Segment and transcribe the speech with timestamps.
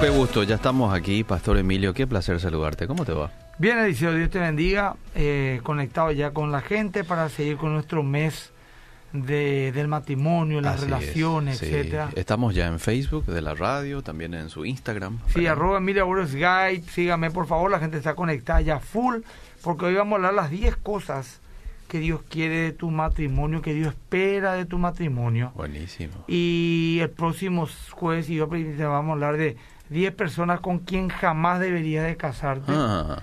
[0.00, 3.30] qué gusto, ya estamos aquí, Pastor Emilio, qué placer saludarte, ¿cómo te va?
[3.58, 8.02] Bien, Eliseo, Dios te bendiga, eh, conectado ya con la gente para seguir con nuestro
[8.02, 8.50] mes
[9.12, 11.74] de, del matrimonio, las Así relaciones, es, sí.
[11.74, 12.08] etcétera.
[12.16, 15.18] Estamos ya en Facebook de la radio, también en su Instagram.
[15.28, 15.52] Sí, ¿verdad?
[15.52, 19.16] arroba Emilia Guide, sígame por favor, la gente está conectada ya full,
[19.62, 21.40] porque hoy vamos a hablar las 10 cosas
[21.88, 25.52] que Dios quiere de tu matrimonio, que Dios espera de tu matrimonio.
[25.56, 26.24] Buenísimo.
[26.26, 29.58] Y el próximo jueves, Dios permite, vamos a hablar de
[29.90, 32.72] 10 personas con quien jamás deberías de casarte.
[32.74, 33.22] Ah,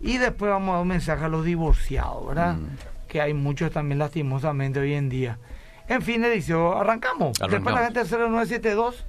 [0.00, 2.54] Y después vamos a dar un mensaje a los divorciados, ¿verdad?
[2.56, 2.66] Mm.
[3.08, 5.38] Que hay muchos también lastimosamente hoy en día.
[5.88, 7.32] En fin, edición, arrancamos.
[7.38, 7.80] Después Arrancamos.
[7.80, 9.04] la gente del 0972,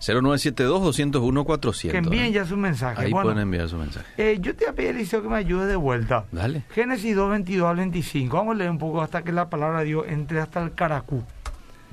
[0.00, 1.90] 0972-201-400.
[1.90, 3.02] que envíen ya su mensaje.
[3.02, 4.06] Ahí Bueno, pueden enviar su mensaje.
[4.16, 6.24] eh, yo te voy a pedir, Eliseo, que me ayude de vuelta.
[6.32, 6.62] Dale.
[6.74, 8.36] Génesis 2, 22 al 25.
[8.36, 11.16] Vamos a leer un poco hasta que la palabra de Dios entre hasta el caracú.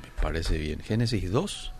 [0.01, 0.79] Me parece bien.
[0.79, 1.73] Génesis 2,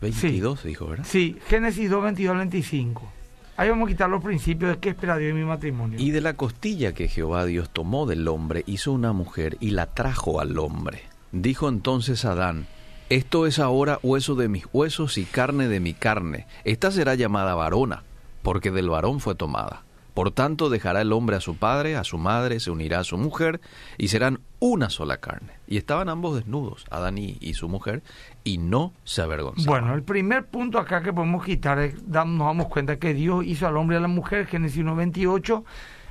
[0.00, 1.06] 22 dijo, ¿verdad?
[1.08, 3.12] Sí, Génesis 2, 22 al 25.
[3.56, 5.98] Ahí vamos a quitar los principios de qué espera Dios en mi matrimonio.
[5.98, 9.86] Y de la costilla que Jehová Dios tomó del hombre, hizo una mujer y la
[9.86, 11.02] trajo al hombre.
[11.32, 12.66] Dijo entonces Adán,
[13.08, 16.46] esto es ahora hueso de mis huesos y carne de mi carne.
[16.64, 18.02] Esta será llamada varona,
[18.42, 19.84] porque del varón fue tomada.
[20.12, 23.16] Por tanto dejará el hombre a su padre, a su madre, se unirá a su
[23.16, 23.60] mujer,
[23.96, 25.52] y serán una sola carne.
[25.66, 28.02] Y estaban ambos desnudos, Adán y, y su mujer,
[28.44, 29.66] y no se avergonzaban.
[29.66, 33.66] Bueno, el primer punto acá que podemos quitar es, nos damos cuenta que Dios hizo
[33.66, 35.64] al hombre y a la mujer, Génesis 1.28,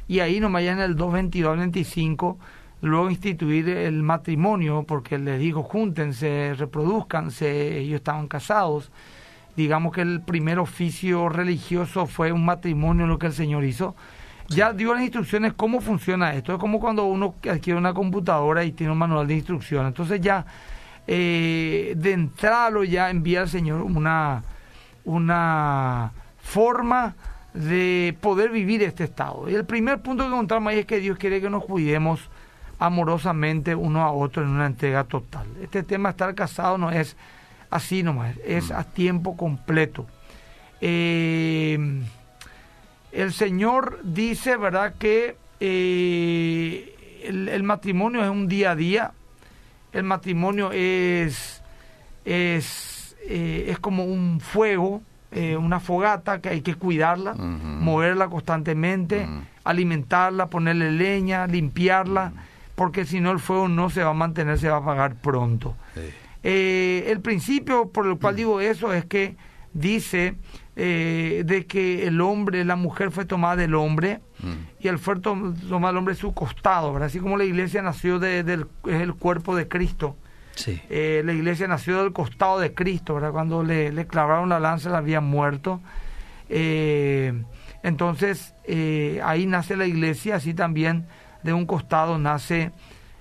[0.07, 2.38] y ahí nomás ya en el 2.22 al 25,
[2.81, 8.91] luego instituir el matrimonio, porque les dijo, júntense, reproduzcanse, ellos estaban casados.
[9.55, 13.95] Digamos que el primer oficio religioso fue un matrimonio, lo que el Señor hizo.
[14.49, 16.53] Ya dio las instrucciones cómo funciona esto.
[16.53, 19.88] Es como cuando uno adquiere una computadora y tiene un manual de instrucciones.
[19.88, 20.45] Entonces ya
[21.07, 24.43] eh, de entrada ya envía al Señor una,
[25.03, 27.16] una forma
[27.53, 29.49] de poder vivir este estado.
[29.49, 32.29] Y el primer punto que encontramos ahí es que Dios quiere que nos cuidemos
[32.79, 35.47] amorosamente uno a otro en una entrega total.
[35.61, 37.16] Este tema de estar casado no es
[37.69, 40.05] así nomás, es a tiempo completo.
[40.81, 42.03] Eh,
[43.16, 49.14] el Señor dice, ¿verdad?, que eh, el, el matrimonio es un día a día,
[49.94, 51.64] el matrimonio es,
[52.26, 59.26] es, eh, es como un fuego, eh, una fogata que hay que cuidarla, moverla constantemente,
[59.64, 62.34] alimentarla, ponerle leña, limpiarla,
[62.76, 65.76] porque si no el fuego no se va a mantener, se va a apagar pronto.
[65.94, 66.14] Sí.
[66.44, 69.36] El principio por el cual digo eso es que
[69.74, 70.36] dice
[70.75, 74.53] eh, de que el hombre, la mujer fue tomada del hombre Mm.
[74.81, 77.08] y el fue tom- tomado del hombre de su costado, ¿verdad?
[77.08, 80.18] Así como la iglesia nació de- del es el cuerpo de Cristo.
[80.56, 80.81] Sí.
[80.90, 83.31] Eh, la iglesia nació del costado de Cristo, ¿verdad?
[83.31, 85.80] Cuando le, le clavaron la lanza, la había muerto.
[86.50, 87.34] Eh,
[87.84, 88.53] entonces,
[89.24, 91.06] ahí nace la iglesia, así también
[91.44, 92.72] de un costado nace,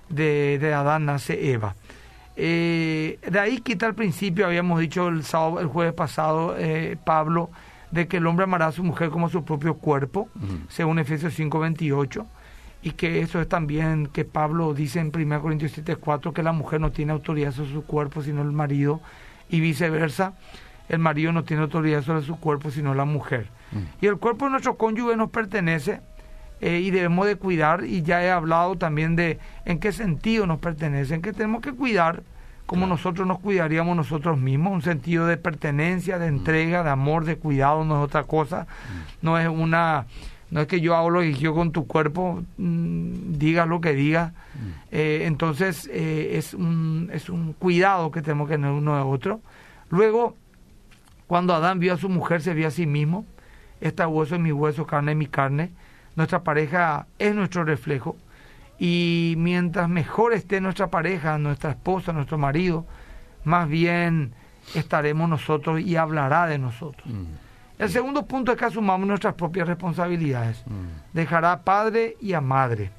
[0.09, 1.75] de, de Adán nace Eva.
[2.37, 7.49] Eh, de ahí quita al principio, habíamos dicho el, sábado, el jueves pasado, eh, Pablo,
[7.91, 10.29] de que el hombre amará a su mujer como su propio cuerpo,
[10.67, 12.25] según Efesios 5:28,
[12.83, 16.81] y que eso es también que Pablo dice en 1 Corintios 7:4 que la mujer
[16.81, 18.99] no tiene autoridad sobre su cuerpo sino el marido,
[19.49, 20.33] y viceversa,
[20.89, 23.47] el marido no tiene autoridad sobre su cuerpo sino la mujer.
[23.71, 24.03] Mm.
[24.03, 26.01] Y el cuerpo de nuestro cónyuge nos pertenece
[26.61, 30.59] eh, y debemos de cuidar, y ya he hablado también de en qué sentido nos
[30.59, 32.23] pertenece, en que tenemos que cuidar
[32.65, 37.37] como nosotros nos cuidaríamos nosotros mismos, un sentido de pertenencia, de entrega, de amor, de
[37.37, 38.65] cuidado, no es otra cosa,
[39.21, 40.07] no es una,
[40.49, 43.93] no es que yo hago lo que quiero con tu cuerpo, mm, digas lo que
[43.93, 44.33] digas,
[44.91, 49.41] Eh, entonces eh, es, un, es un cuidado que tenemos que tener uno de otro.
[49.89, 50.35] Luego,
[51.27, 53.25] cuando Adán vio a su mujer, se vio a sí mismo,
[53.81, 55.71] esta hueso es mi hueso, carne es mi carne,
[56.15, 58.15] nuestra pareja es nuestro reflejo,
[58.77, 62.85] y mientras mejor esté nuestra pareja, nuestra esposa, nuestro marido,
[63.43, 64.33] más bien
[64.73, 67.05] estaremos nosotros y hablará de nosotros.
[67.05, 67.25] Mm.
[67.77, 70.63] El segundo punto es que asumamos nuestras propias responsabilidades.
[70.65, 71.13] Mm.
[71.13, 72.91] Dejará a padre y a madre.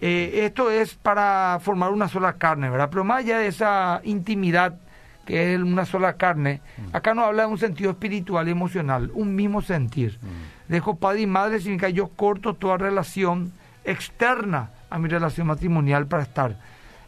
[0.00, 2.88] Eh, esto es para formar una sola carne, ¿verdad?
[2.90, 4.78] Pero más allá de esa intimidad
[5.24, 6.60] que es una sola carne,
[6.92, 10.20] acá nos habla de un sentido espiritual y emocional, un mismo sentir.
[10.68, 13.52] Dejo padre y madre significa yo corto toda relación
[13.84, 16.56] externa a mi relación matrimonial para estar.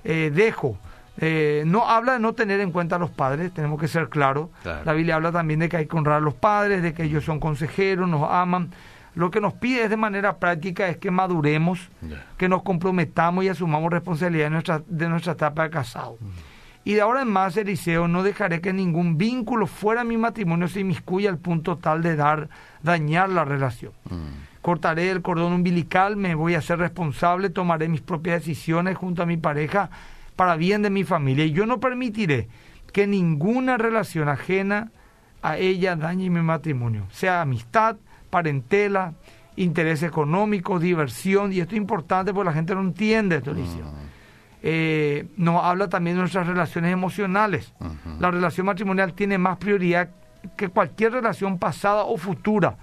[0.05, 0.79] Eh, dejo.
[1.21, 4.51] Eh, no habla de no tener en cuenta a los padres, tenemos que ser claros.
[4.63, 4.85] Claro.
[4.85, 7.25] La Biblia habla también de que hay que honrar a los padres, de que ellos
[7.25, 8.71] son consejeros, nos aman.
[9.15, 11.89] Lo que nos pide es de manera práctica es que maduremos,
[12.37, 16.19] que nos comprometamos y asumamos responsabilidad de nuestra, de nuestra etapa de casado.
[16.89, 20.81] Y de ahora en más, Eliseo, no dejaré que ningún vínculo fuera mi matrimonio se
[20.81, 22.49] inmiscuya al punto tal de dar,
[22.83, 23.93] dañar la relación.
[24.09, 24.63] Mm.
[24.63, 29.27] Cortaré el cordón umbilical, me voy a ser responsable, tomaré mis propias decisiones junto a
[29.27, 29.91] mi pareja
[30.35, 31.45] para bien de mi familia.
[31.45, 32.49] Y yo no permitiré
[32.91, 34.91] que ninguna relación ajena
[35.43, 37.99] a ella dañe mi matrimonio, sea amistad,
[38.31, 39.13] parentela,
[39.57, 43.85] interés económico, diversión, y esto es importante porque la gente no entiende esto, Eliseo.
[43.85, 44.08] Mm
[44.63, 47.73] eh, nos habla también de nuestras relaciones emocionales.
[48.21, 50.11] La relación matrimonial tiene más prioridad
[50.57, 52.77] que cualquier relación pasada o futura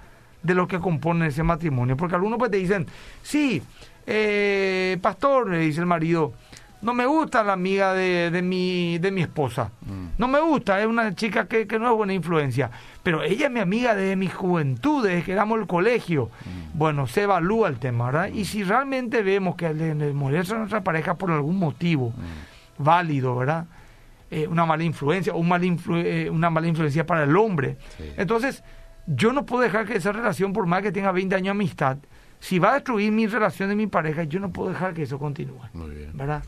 [0.44, 1.98] de lo que compone ese matrimonio.
[1.98, 2.86] Porque algunos pues te dicen,
[3.22, 3.62] sí,
[4.06, 6.34] eh, pastor, le dice el marido,
[6.86, 9.72] no me gusta la amiga de, de, mi, de mi esposa.
[9.82, 10.10] Mm.
[10.20, 12.70] No me gusta, es una chica que, que, no es buena influencia.
[13.02, 16.30] Pero ella es mi amiga desde mi juventud, desde que éramos el colegio.
[16.46, 16.78] Mm.
[16.78, 18.28] Bueno, se evalúa el tema, ¿verdad?
[18.28, 22.84] Y si realmente vemos que le, molesta a nuestra pareja por algún motivo mm.
[22.84, 23.66] válido, ¿verdad?
[24.30, 27.78] Eh, una mala influencia o mal eh, una mala influencia para el hombre.
[28.16, 28.64] Entonces,
[29.08, 31.98] yo no puedo dejar que esa relación, por más que tenga 20 años de amistad,
[32.46, 35.18] si va a destruir mi relación de mi pareja, yo no puedo dejar que eso
[35.18, 35.62] continúe.
[35.74, 36.12] Muy bien.
[36.14, 36.44] ¿Verdad?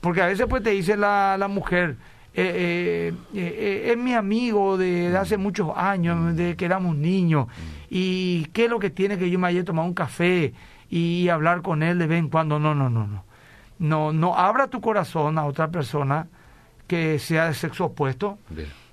[0.00, 1.96] Porque a veces pues te dice la, la mujer,
[2.32, 6.36] eh, eh, eh, es mi amigo de, hace muchos años, mm.
[6.36, 7.86] de que éramos niños, mm.
[7.90, 10.54] y qué es lo que tiene que yo me haya tomado un café
[10.88, 12.60] y hablar con él de vez en cuando.
[12.60, 13.24] No, no, no, no.
[13.80, 16.28] No, no abra tu corazón a otra persona
[16.86, 18.38] que sea de sexo opuesto,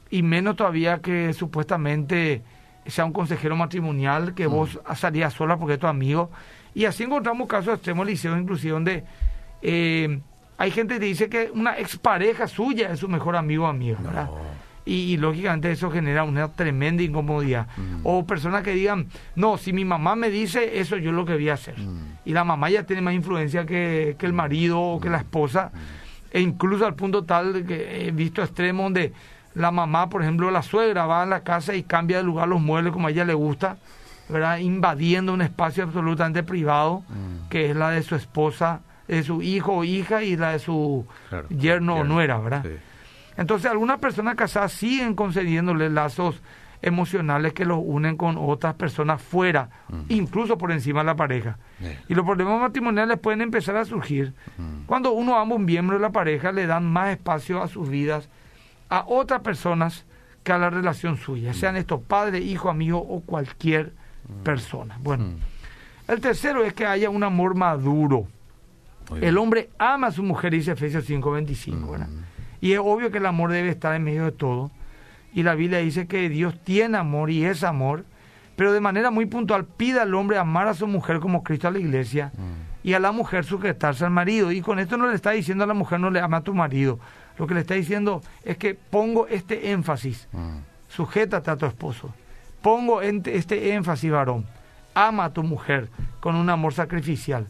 [0.09, 2.41] y menos todavía que supuestamente
[2.89, 4.51] sea un consejero matrimonial que mm.
[4.51, 6.29] vos salías sola porque es tu amigo.
[6.73, 9.03] Y así encontramos casos extremos, liceo, inclusive, donde
[9.61, 10.19] eh,
[10.57, 14.29] hay gente que dice que una expareja suya es su mejor amigo o amiga, ¿verdad?
[14.85, 17.67] Y, lógicamente eso genera una tremenda incomodidad.
[17.77, 18.01] Mm.
[18.03, 21.49] O personas que digan, no, si mi mamá me dice eso, yo lo que voy
[21.49, 21.77] a hacer.
[21.77, 22.17] Mm.
[22.25, 25.71] Y la mamá ya tiene más influencia que, que el marido o que la esposa.
[26.31, 29.13] E incluso al punto tal que he visto extremos donde
[29.59, 32.61] la mamá, por ejemplo, la suegra va a la casa y cambia de lugar los
[32.61, 33.75] muebles como a ella le gusta,
[34.29, 34.59] ¿verdad?
[34.59, 37.49] Invadiendo un espacio absolutamente privado, mm.
[37.49, 41.05] que es la de su esposa, de su hijo o hija y la de su
[41.49, 42.65] yerno, o nuera, ¿verdad?
[43.35, 46.41] Entonces, algunas personas casadas siguen concediéndole lazos
[46.81, 50.03] emocionales que los unen con otras personas fuera, mm.
[50.07, 51.57] incluso por encima de la pareja.
[52.07, 54.85] Y los problemas matrimoniales pueden empezar a surgir mm.
[54.85, 58.29] cuando uno ambos miembros de la pareja le dan más espacio a sus vidas
[58.89, 60.05] a otras personas
[60.43, 63.93] que a la relación suya, sean estos padres, hijos, amigos o cualquier
[64.27, 64.43] mm.
[64.43, 64.97] persona.
[65.01, 66.11] Bueno, mm.
[66.11, 68.27] el tercero es que haya un amor maduro.
[69.21, 72.07] El hombre ama a su mujer, dice Efesios 5:25, ¿verdad?
[72.07, 72.23] Mm.
[72.61, 74.71] Y es obvio que el amor debe estar en medio de todo.
[75.33, 78.05] Y la Biblia dice que Dios tiene amor y es amor,
[78.55, 81.71] pero de manera muy puntual pide al hombre amar a su mujer como Cristo a
[81.71, 82.31] la iglesia
[82.83, 84.51] y a la mujer sujetarse al marido.
[84.51, 86.53] Y con esto no le está diciendo a la mujer no le ama a tu
[86.53, 86.99] marido,
[87.37, 90.57] lo que le está diciendo es que pongo este énfasis, mm.
[90.89, 92.13] sujétate a tu esposo,
[92.61, 94.45] pongo este énfasis, varón,
[94.93, 95.89] ama a tu mujer
[96.19, 97.47] con un amor sacrificial.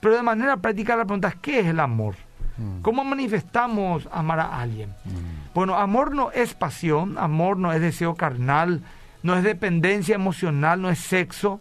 [0.00, 2.14] Pero de manera práctica la pregunta es, ¿qué es el amor?
[2.58, 2.82] Mm.
[2.82, 4.90] ¿Cómo manifestamos amar a alguien?
[5.04, 5.54] Mm.
[5.54, 8.82] Bueno, amor no es pasión, amor no es deseo carnal,
[9.22, 11.60] no es dependencia emocional, no es sexo.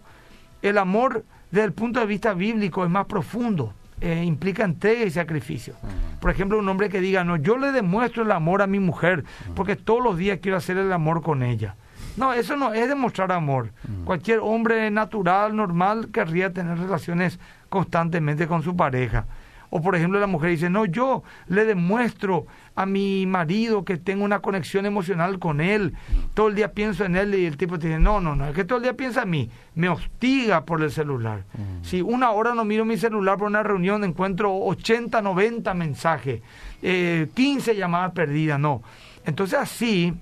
[0.62, 3.74] El amor desde el punto de vista bíblico es más profundo.
[4.02, 5.76] Eh, implica entrega y sacrificio.
[6.22, 9.26] Por ejemplo, un hombre que diga, no, yo le demuestro el amor a mi mujer,
[9.56, 11.76] porque todos los días quiero hacer el amor con ella.
[12.16, 13.72] No, eso no es demostrar amor.
[14.06, 19.26] Cualquier hombre natural, normal, querría tener relaciones constantemente con su pareja.
[19.70, 24.24] O por ejemplo la mujer dice, no, yo le demuestro a mi marido que tengo
[24.24, 25.94] una conexión emocional con él,
[26.34, 28.56] todo el día pienso en él y el tipo te dice, no, no, no, es
[28.56, 31.44] que todo el día piensa en mí, me hostiga por el celular.
[31.54, 31.84] Mm.
[31.84, 36.42] Si una hora no miro mi celular por una reunión, encuentro 80, 90 mensajes,
[36.82, 38.82] eh, 15 llamadas perdidas, no.
[39.26, 40.14] Entonces así,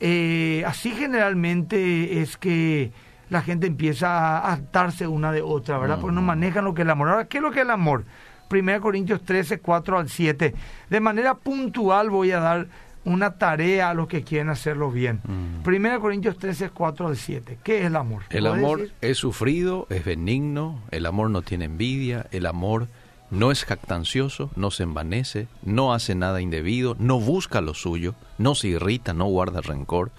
[0.00, 2.92] eh, así generalmente es que
[3.32, 5.98] la gente empieza a atarse una de otra, ¿verdad?
[5.98, 7.08] Porque no manejan lo que es el amor.
[7.08, 8.04] Ahora, ¿qué es lo que es el amor?
[8.50, 10.54] 1 Corintios 13, 4 al 7.
[10.90, 12.66] De manera puntual voy a dar
[13.06, 15.22] una tarea a los que quieren hacerlo bien.
[15.24, 16.00] 1 mm.
[16.02, 17.58] Corintios 13, 4 al 7.
[17.64, 18.24] ¿Qué es el amor?
[18.28, 22.86] El amor es sufrido, es benigno, el amor no tiene envidia, el amor
[23.32, 28.54] no es jactancioso, no se envanece, no hace nada indebido, no busca lo suyo, no
[28.54, 30.12] se irrita, no guarda rencor,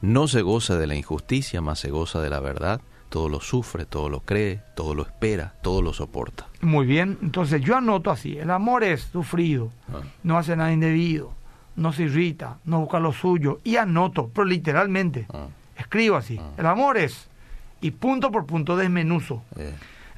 [0.00, 2.80] no se goza de la injusticia, más se goza de la verdad,
[3.10, 6.46] todo lo sufre, todo lo cree, todo lo espera, todo lo soporta.
[6.62, 10.00] Muy bien, entonces yo anoto así, el amor es sufrido, ah.
[10.22, 11.34] no hace nada indebido,
[11.76, 15.48] no se irrita, no busca lo suyo, y anoto, pero literalmente, ah.
[15.76, 16.50] escribo así, ah.
[16.56, 17.28] el amor es,
[17.82, 19.42] y punto por punto desmenuzo.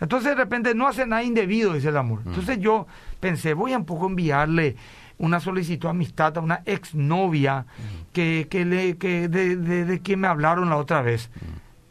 [0.00, 2.20] Entonces de repente no hace nada indebido, dice el amor.
[2.26, 2.86] Entonces yo
[3.20, 4.76] pensé, voy a un poco enviarle
[5.18, 7.64] una solicitud de amistad a una exnovia
[8.12, 11.30] que, que, le, que de, de, de quien me hablaron la otra vez.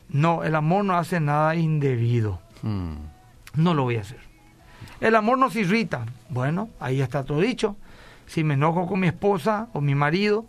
[0.09, 2.39] No, el amor no hace nada indebido.
[2.61, 4.19] No lo voy a hacer.
[5.01, 6.05] El amor nos irrita.
[6.29, 7.75] Bueno, ahí está todo dicho.
[8.27, 10.45] Si me enojo con mi esposa o mi marido,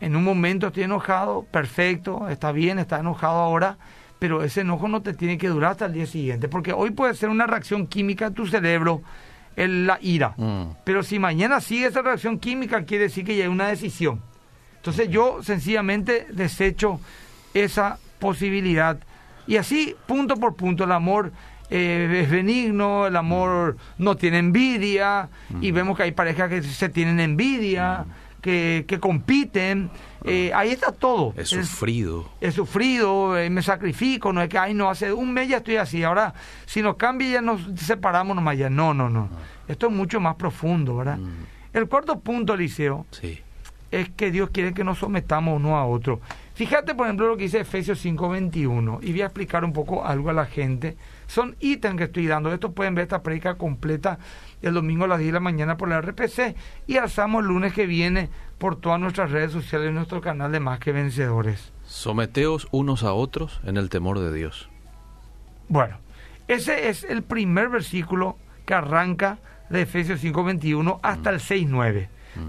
[0.00, 3.78] en un momento estoy enojado, perfecto, está bien, está enojado ahora,
[4.18, 7.14] pero ese enojo no te tiene que durar hasta el día siguiente, porque hoy puede
[7.14, 9.02] ser una reacción química en tu cerebro,
[9.56, 10.34] en la ira.
[10.36, 10.76] Mm.
[10.84, 14.22] Pero si mañana sigue esa reacción química, quiere decir que ya hay una decisión.
[14.76, 17.00] Entonces yo sencillamente desecho
[17.54, 18.98] esa posibilidad.
[19.46, 21.32] Y así, punto por punto, el amor
[21.70, 25.28] eh, es benigno, el amor no tiene envidia,
[25.60, 28.04] y vemos que hay parejas que se tienen envidia,
[28.44, 29.88] que, que compiten.
[30.26, 31.32] eh, ahí está todo.
[31.36, 32.28] Es sufrido.
[32.42, 35.76] he sufrido, eh, me sacrifico, no es que, ay, no, hace un mes ya estoy
[35.76, 36.34] así, ahora
[36.66, 38.68] si nos cambia ya nos separamos nomás ya.
[38.68, 39.30] No, no, no.
[39.66, 41.16] Esto es mucho más profundo, ¿verdad?
[41.16, 41.46] Mm.
[41.72, 43.40] El cuarto punto, Eliseo, Sí.
[43.90, 46.20] es que Dios quiere que nos sometamos uno a otro.
[46.54, 50.28] Fíjate, por ejemplo, lo que dice Efesios 5:21, y voy a explicar un poco algo
[50.28, 50.96] a la gente.
[51.26, 52.52] Son ítems que estoy dando.
[52.52, 54.18] Estos pueden ver esta predica completa
[54.62, 57.72] el domingo a las 10 de la mañana por la RPC y alzamos el lunes
[57.72, 61.72] que viene por todas nuestras redes sociales y nuestro canal de Más que Vencedores.
[61.84, 64.70] Someteos unos a otros en el temor de Dios.
[65.68, 65.98] Bueno,
[66.48, 69.38] ese es el primer versículo que arranca
[69.70, 72.08] de Efesios 5:21 hasta el 6:9.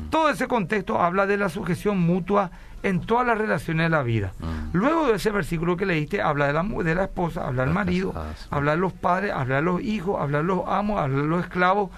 [0.10, 2.51] Todo ese contexto habla de la sujeción mutua
[2.84, 4.34] en todas las relaciones de la vida.
[4.39, 4.77] Mm.
[4.77, 8.13] Luego de ese versículo que leíste, habla de la, de la esposa, habla del marido,
[8.51, 11.44] habla de los padres, habla de los hijos, habla de los amos, habla de los
[11.44, 11.89] esclavos.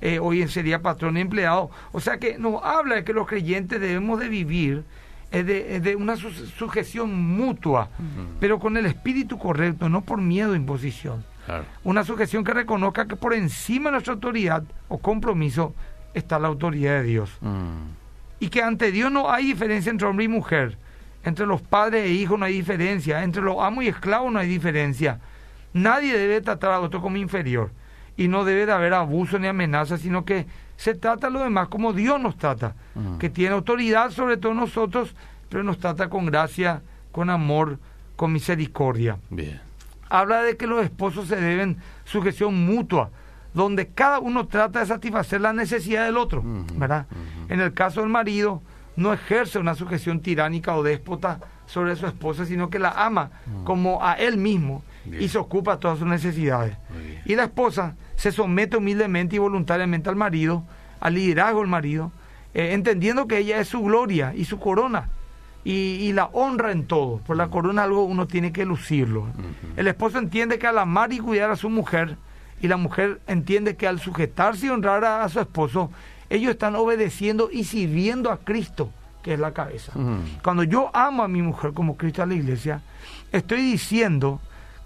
[0.00, 1.70] eh, hoy sería patrón y empleado.
[1.92, 4.84] O sea que nos habla de que los creyentes debemos de vivir
[5.32, 7.88] eh, de, eh, de una su- sujeción mutua,
[8.38, 11.24] pero con el espíritu correcto, no por miedo o imposición.
[11.46, 11.64] Claro.
[11.82, 15.74] Una sujeción que reconozca que por encima de nuestra autoridad o compromiso
[16.14, 17.30] está la autoridad de Dios.
[17.40, 18.05] Mm.
[18.38, 20.76] Y que ante Dios no hay diferencia entre hombre y mujer.
[21.24, 23.22] Entre los padres e hijos no hay diferencia.
[23.24, 25.20] Entre los amos y esclavos no hay diferencia.
[25.72, 27.70] Nadie debe tratar a otro como inferior.
[28.16, 31.68] Y no debe de haber abuso ni amenaza, sino que se trata a los demás
[31.68, 32.74] como Dios nos trata.
[33.18, 35.14] Que tiene autoridad sobre todos nosotros,
[35.48, 37.78] pero nos trata con gracia, con amor,
[38.16, 39.60] con misericordia Bien.
[40.08, 43.10] habla de que los esposos se deben sujeción mutua,
[43.56, 46.42] donde cada uno trata de satisfacer la necesidad del otro,
[46.74, 47.06] ¿verdad?
[47.48, 48.62] En el caso del marido,
[48.96, 53.30] no ejerce una sujeción tiránica o déspota sobre su esposa, sino que la ama
[53.64, 56.76] como a él mismo y se ocupa de todas sus necesidades.
[57.24, 60.62] Y la esposa se somete humildemente y voluntariamente al marido,
[61.00, 62.12] al liderazgo del marido,
[62.52, 65.08] eh, entendiendo que ella es su gloria y su corona.
[65.64, 67.18] Y, y la honra en todo.
[67.26, 69.26] Por la corona algo uno tiene que lucirlo.
[69.76, 72.16] El esposo entiende que al amar y cuidar a su mujer,
[72.60, 75.90] y la mujer entiende que al sujetarse y honrar a, a su esposo,
[76.30, 78.90] ellos están obedeciendo y sirviendo a Cristo,
[79.22, 79.92] que es la cabeza.
[80.42, 82.80] Cuando yo amo a mi mujer como Cristo a la iglesia,
[83.32, 84.40] estoy diciendo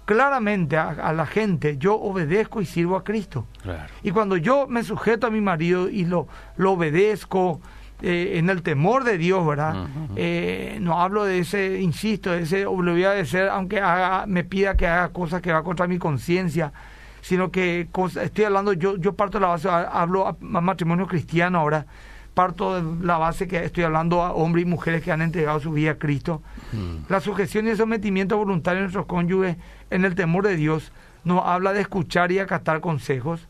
[0.05, 3.45] claramente a, a la gente, yo obedezco y sirvo a Cristo.
[3.61, 3.85] Claro.
[4.03, 7.61] Y cuando yo me sujeto a mi marido y lo, lo obedezco
[8.01, 9.85] eh, en el temor de Dios, ¿verdad?
[10.15, 14.75] Eh, no hablo de ese, insisto, de ese, voy a decir, aunque haga- me pida
[14.75, 16.73] que haga cosas que va contra mi conciencia,
[17.21, 17.87] sino que
[18.21, 21.85] estoy hablando, yo, yo parto de la base, ha- hablo a, matrimonio cristiano ahora,
[22.33, 25.71] parto de la base que estoy hablando a hombres y mujeres que han entregado su
[25.71, 26.41] vida a Cristo.
[26.71, 27.09] Mm.
[27.09, 29.57] La sujeción y el sometimiento voluntario de nuestros cónyuges
[29.89, 30.91] en el temor de Dios
[31.23, 33.47] nos habla de escuchar y acatar consejos,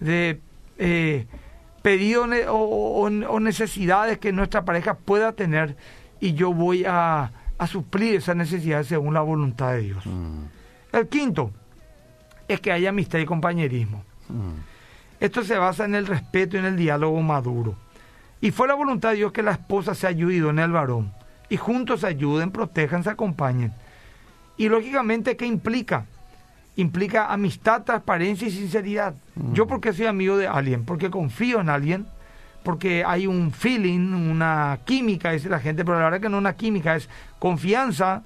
[0.00, 0.40] de
[0.78, 1.26] eh,
[1.82, 5.76] pedidos o, o- o necesidades que nuestra pareja pueda tener
[6.20, 10.04] y yo voy a, a suplir esas necesidades según la voluntad de Dios.
[10.06, 10.44] Mm.
[10.92, 11.50] El quinto
[12.48, 14.04] es que haya amistad y compañerismo.
[14.28, 14.74] Mm.
[15.20, 17.76] Esto se basa en el respeto y en el diálogo maduro.
[18.40, 21.12] Y fue la voluntad de Dios que la esposa se ayude en el varón.
[21.48, 23.72] Y juntos se ayuden, protejan, se acompañen.
[24.56, 26.06] Y lógicamente, ¿qué implica?
[26.76, 29.14] Implica amistad, transparencia y sinceridad.
[29.52, 32.06] Yo porque soy amigo de alguien, porque confío en alguien,
[32.64, 36.40] porque hay un feeling, una química, dice la gente, pero la verdad que no es
[36.40, 37.08] una química, es
[37.38, 38.22] confianza,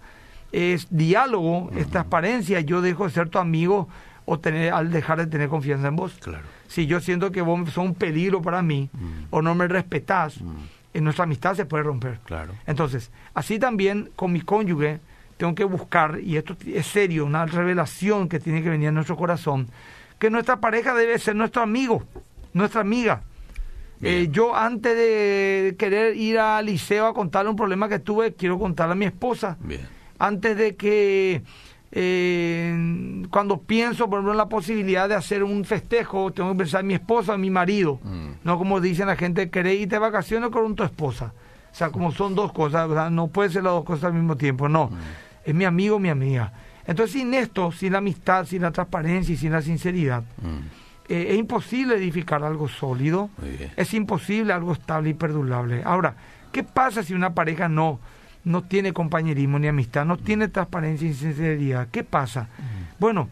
[0.53, 2.61] es diálogo, es transparencia.
[2.61, 3.89] Yo dejo de ser tu amigo
[4.31, 6.13] o tener, al dejar de tener confianza en vos.
[6.23, 6.45] Claro.
[6.67, 9.07] Si yo siento que vos sos un peligro para mí Mm.
[9.31, 10.57] o no me respetás, Mm.
[10.95, 12.19] en nuestra amistad se puede romper.
[12.25, 12.53] Claro.
[12.67, 15.01] Entonces, así también con mi cónyuge
[15.39, 19.17] tengo que buscar, y esto es serio, una revelación que tiene que venir a nuestro
[19.17, 19.69] corazón,
[20.19, 22.03] que nuestra pareja debe ser nuestro amigo,
[22.53, 23.23] nuestra amiga.
[24.03, 28.59] Eh, yo antes de querer ir al liceo a contarle un problema que tuve, quiero
[28.59, 29.89] contarle a mi esposa Bien.
[30.21, 31.43] antes de que
[31.91, 36.81] eh, cuando pienso, por ejemplo, en la posibilidad de hacer un festejo, tengo que pensar
[36.83, 37.99] en mi esposa, en mi marido.
[38.03, 38.29] Mm.
[38.45, 41.33] No como dicen la gente, querés irte de vacaciones con tu esposa.
[41.71, 44.69] O sea, como son dos cosas, no puede ser las dos cosas al mismo tiempo,
[44.69, 44.91] no.
[45.45, 46.53] Es mi amigo, mi amiga.
[46.87, 50.59] Entonces, sin esto, sin la amistad, sin la transparencia y sin la sinceridad, Mm.
[51.09, 53.31] eh, es imposible edificar algo sólido,
[53.77, 55.83] es imposible algo estable y perdurable.
[55.85, 56.15] Ahora,
[56.53, 58.01] ¿qué pasa si una pareja no,
[58.49, 61.89] no tiene compañerismo ni amistad, no tiene transparencia y sinceridad?
[61.91, 62.49] ¿Qué pasa?
[62.99, 63.29] Bueno,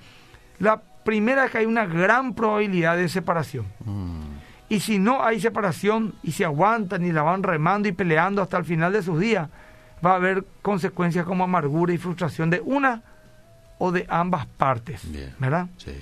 [0.58, 3.66] la primera es que hay una gran probabilidad de separación.
[3.84, 4.20] Mm.
[4.68, 8.58] Y si no hay separación y se aguantan y la van remando y peleando hasta
[8.58, 9.48] el final de sus días,
[10.04, 13.02] va a haber consecuencias como amargura y frustración de una
[13.78, 15.02] o de ambas partes.
[15.38, 15.68] ¿Verdad?
[15.78, 15.92] Sí.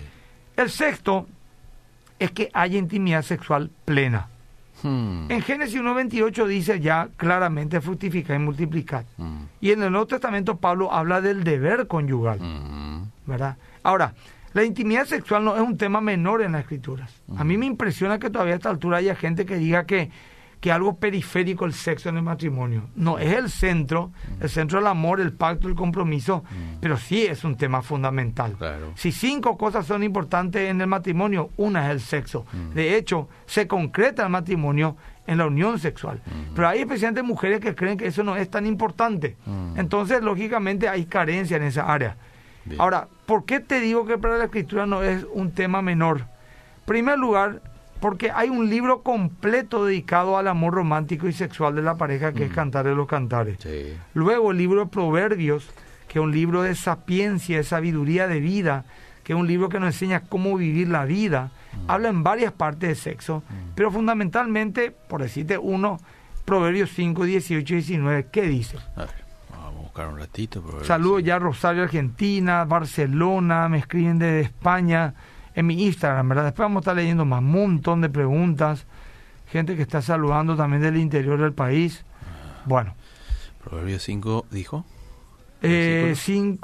[0.56, 1.26] El sexto
[2.18, 4.28] es que haya intimidad sexual plena.
[4.84, 5.30] Mm.
[5.30, 9.04] En Génesis 1.28 dice ya claramente fructificar y multiplicar.
[9.16, 9.36] Mm.
[9.60, 12.38] Y en el Nuevo Testamento Pablo habla del deber conyugal.
[12.38, 12.84] Mm.
[13.26, 13.56] ¿verdad?
[13.82, 14.14] Ahora,
[14.52, 17.10] la intimidad sexual no es un tema menor en las escrituras.
[17.36, 20.10] A mí me impresiona que todavía a esta altura haya gente que diga que,
[20.64, 22.84] que algo periférico el sexo en el matrimonio.
[22.96, 26.42] No, es el centro, el centro del amor, el pacto, el compromiso,
[26.80, 28.54] pero sí es un tema fundamental.
[28.56, 28.92] Claro.
[28.94, 32.46] Si cinco cosas son importantes en el matrimonio, una es el sexo.
[32.72, 36.22] De hecho, se concreta el matrimonio en la unión sexual.
[36.54, 39.36] Pero hay especialmente mujeres que creen que eso no es tan importante.
[39.44, 39.78] Mm.
[39.78, 42.16] Entonces, lógicamente, hay carencia en esa área.
[42.64, 42.80] Bien.
[42.80, 46.20] Ahora, ¿por qué te digo que para la escritura no es un tema menor?
[46.20, 47.60] En primer lugar,
[48.04, 52.44] porque hay un libro completo dedicado al amor romántico y sexual de la pareja que
[52.44, 53.56] es Cantar de los Cantares.
[53.62, 53.96] Sí.
[54.12, 55.70] Luego el libro de Proverbios,
[56.06, 58.84] que es un libro de sapiencia, de sabiduría de vida,
[59.22, 61.50] que es un libro que nos enseña cómo vivir la vida.
[61.88, 63.42] Habla en varias partes de sexo,
[63.74, 65.98] pero fundamentalmente, por decirte uno,
[66.44, 68.76] Proverbios 5, 18 y 19, ¿qué dice?
[68.96, 69.14] A ver,
[69.50, 70.62] vamos a buscar un ratito.
[70.82, 75.14] Saludos ya a Rosario, Argentina, Barcelona, me escriben de España
[75.54, 76.44] en mi Instagram, ¿verdad?
[76.44, 78.86] Después vamos a estar leyendo más, un montón de preguntas,
[79.50, 82.04] gente que está saludando también del interior del país.
[82.64, 82.94] Bueno,
[83.62, 84.84] Proverbios 5 dijo.
[85.62, 86.54] eh, Versículo.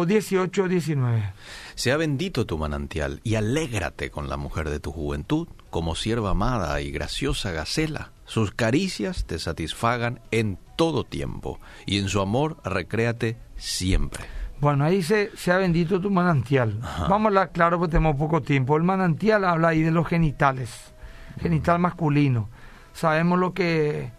[0.00, 1.32] 5, 18, 19.
[1.74, 6.80] Sea bendito tu manantial y alégrate con la mujer de tu juventud, como sierva amada
[6.80, 8.10] y graciosa gacela.
[8.24, 14.24] Sus caricias te satisfagan en todo tiempo y en su amor recréate siempre.
[14.60, 16.80] Bueno, ahí dice, sea bendito tu manantial.
[17.08, 18.76] Vamos a hablar claro porque tenemos poco tiempo.
[18.76, 20.92] El manantial habla ahí de los genitales,
[21.40, 22.48] genital masculino.
[22.92, 24.10] Sabemos lo que,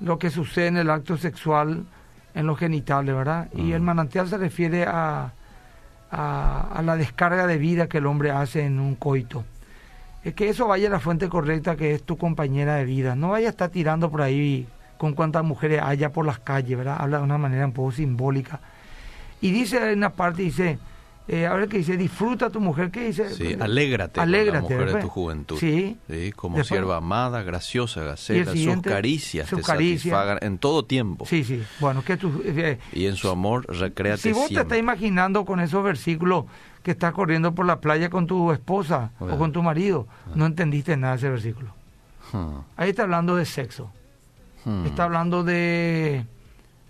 [0.00, 1.84] lo que sucede en el acto sexual
[2.34, 3.48] en los genitales, ¿verdad?
[3.54, 5.32] Y el manantial se refiere a,
[6.10, 9.44] a, a la descarga de vida que el hombre hace en un coito.
[10.24, 13.14] Es que eso vaya a la fuente correcta que es tu compañera de vida.
[13.14, 14.66] No vaya a estar tirando por ahí
[14.96, 16.96] con cuantas mujeres haya por las calles, ¿verdad?
[16.98, 18.60] Habla de una manera un poco simbólica.
[19.44, 20.78] Y dice en una parte, dice,
[21.28, 23.28] eh, a ver qué dice, disfruta tu mujer, ¿qué dice?
[23.34, 25.00] Sí, alégrate, Alégrate, con la mujer de ¿verdad?
[25.02, 25.58] tu juventud.
[25.58, 25.98] Sí.
[26.36, 31.26] como Después- sierva amada, graciosa gacela, sus caricias sus te satisfagan en todo tiempo.
[31.26, 31.62] Sí, sí.
[31.80, 32.42] Bueno, que tú...
[32.44, 36.44] eh, Y en su amor recréate si vos te estás imaginando con esos versículos
[36.82, 40.32] que estás corriendo por la playa con tu esposa o con tu marido, Ah.
[40.34, 41.74] no entendiste nada de ese versículo.
[42.32, 43.90] Hmm, Ahí está hablando de sexo,
[44.64, 46.24] hmm, está hablando de,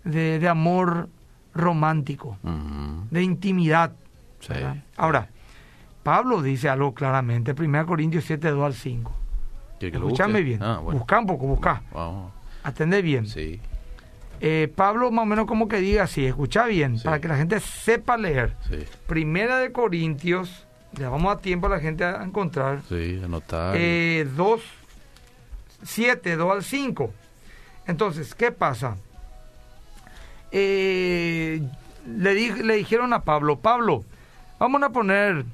[0.05, 1.09] de, de amor
[1.55, 3.93] romántico, hmm, de intimidad.
[4.40, 4.53] sí.
[4.97, 5.29] Ahora,
[6.03, 9.12] Pablo dice algo claramente, 1 Corintios 7, 2 al 5.
[9.79, 10.45] ¿Quiere que lo Escuchame busque?
[10.45, 10.99] bien, Ah, bueno.
[11.01, 11.83] busca un poco, busca,
[12.62, 13.27] atendé bien.
[13.27, 13.61] Sí.
[14.40, 17.05] Eh, Pablo más o menos como que diga así, escucha bien, Sí.
[17.05, 18.55] para que la gente sepa leer.
[18.69, 23.75] Sí, Primera de Corintios, ya vamos a tiempo a la gente a encontrar, sí, anotar.
[23.79, 24.61] eh, 2,
[25.83, 27.12] 7, 2 al 5.
[27.87, 28.97] Entonces, ¿qué pasa?
[30.57, 31.61] Eh,
[32.17, 34.05] le, di- le dijeron a Pablo, Pablo,
[34.61, 35.45] vamos a poner,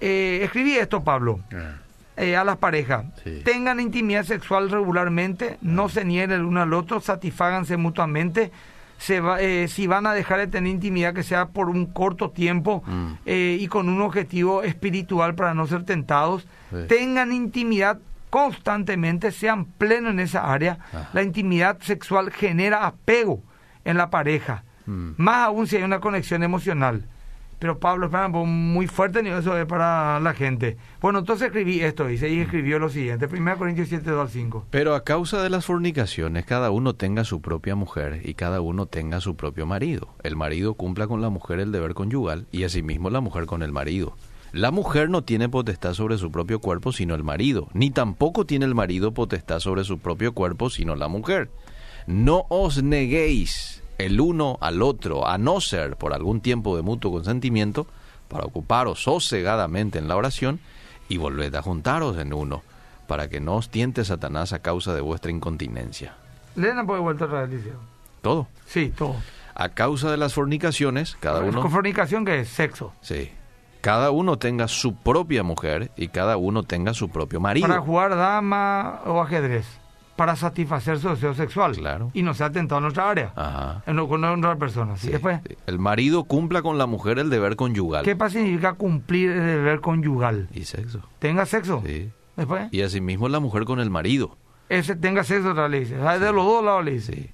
[0.00, 1.76] eh, escribí esto Pablo, Ah,
[2.16, 3.42] eh, a las parejas, Sí.
[3.44, 8.50] tengan intimidad sexual regularmente, no se nieguen el uno al otro, satisfáganse mutuamente,
[8.98, 12.30] se va- eh, si van a dejar de tener intimidad que sea por un corto
[12.30, 13.12] tiempo Mm.
[13.26, 16.78] eh, y con un objetivo espiritual para no ser tentados, Sí.
[16.88, 20.78] tengan intimidad constantemente, sean plenos en esa área.
[21.12, 23.40] La intimidad sexual genera apego
[23.86, 25.12] en la pareja, Mm.
[25.16, 27.06] más aún si hay una conexión emocional.
[27.58, 30.76] Pero Pablo, pues, muy fuerte ni eso es para la gente.
[31.00, 34.66] Bueno, entonces escribí esto, dice, y escribió lo siguiente, 1 Corintios 7, 2 al 5.
[34.70, 38.84] Pero a causa de las fornicaciones, cada uno tenga su propia mujer y cada uno
[38.84, 40.10] tenga su propio marido.
[40.22, 43.72] El marido cumpla con la mujer el deber conyugal y asimismo la mujer con el
[43.72, 44.14] marido.
[44.52, 48.66] La mujer no tiene potestad sobre su propio cuerpo sino el marido, ni tampoco tiene
[48.66, 51.50] el marido potestad sobre su propio cuerpo sino la mujer.
[52.06, 57.10] No os neguéis el uno al otro, a no ser por algún tiempo de mutuo
[57.10, 57.86] consentimiento,
[58.28, 60.60] para ocuparos sosegadamente en la oración,
[61.08, 62.62] y volved a juntaros en uno,
[63.06, 66.14] para que no os tiente Satanás a causa de vuestra incontinencia.
[66.54, 67.62] Lena puede vuelta otra vez.
[68.22, 68.46] Todo.
[68.66, 69.16] Sí, todo.
[69.54, 71.62] A causa de las fornicaciones, cada uno...
[71.62, 72.48] ¿Con fornicación qué es?
[72.48, 72.92] Sexo.
[73.00, 73.30] Sí.
[73.80, 77.66] Cada uno tenga su propia mujer y cada uno tenga su propio marido.
[77.66, 79.66] Para jugar dama o ajedrez.
[80.16, 81.72] Para satisfacer su deseo sexual.
[81.76, 82.10] Claro.
[82.14, 83.32] Y no sea atentado en nuestra área.
[83.36, 83.82] Ajá.
[83.86, 84.94] En con otra persona.
[85.00, 85.40] Después.
[85.66, 88.04] El marido cumpla con la mujer el deber conyugal.
[88.04, 90.48] ¿qué pasa significa cumplir el deber conyugal?
[90.52, 91.00] Y sexo.
[91.18, 91.82] Tenga sexo.
[91.84, 92.10] Sí.
[92.36, 94.36] Después, Y asimismo la mujer con el marido.
[94.68, 95.98] ese tenga sexo, otra le dice.
[95.98, 97.12] O sea, De los dos lados le dice.
[97.14, 97.30] Sí.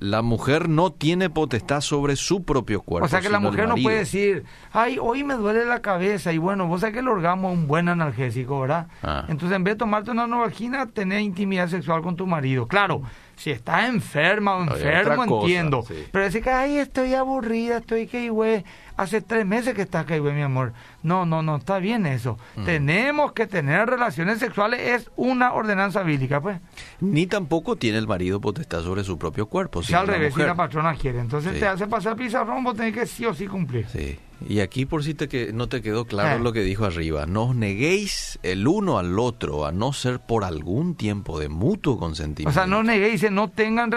[0.00, 3.06] La mujer no tiene potestad sobre su propio cuerpo.
[3.06, 6.32] o sea que la mujer no puede decir, ay, hoy me duele la cabeza.
[6.32, 8.88] Y bueno, vos sabés que el orgasmo es un buen analgésico, ¿verdad?
[9.02, 9.24] Ah.
[9.28, 12.66] Entonces, en vez de tomarte una novagina, tener intimidad sexual con tu marido.
[12.66, 13.02] Claro,
[13.36, 15.82] si estás enferma o enfermo, cosa, entiendo.
[15.86, 15.94] sí.
[16.10, 18.64] Pero decir que, ay, estoy aburrida, estoy que güey.
[18.98, 20.72] Hace tres meses que estás güey, mi amor.
[21.04, 22.36] No, no, no, está bien eso.
[22.56, 22.64] Mm.
[22.64, 26.58] Tenemos que tener relaciones sexuales, es una ordenanza bíblica, pues.
[27.00, 29.84] Ni tampoco tiene el marido potestad sobre su propio cuerpo.
[29.84, 31.20] Si al revés, si la patrona quiere.
[31.20, 31.60] Entonces Sí.
[31.60, 33.86] te hace pasar pizarrón, vos tenés que sí o sí cumplir.
[33.88, 34.18] Sí.
[34.48, 36.40] Y aquí por si te que no te quedó claro Eh.
[36.40, 40.44] lo que dijo arriba, no os neguéis el uno al otro a no ser por
[40.44, 42.50] algún tiempo de mutuo consentimiento.
[42.50, 43.90] O sea, no neguéis, no tengan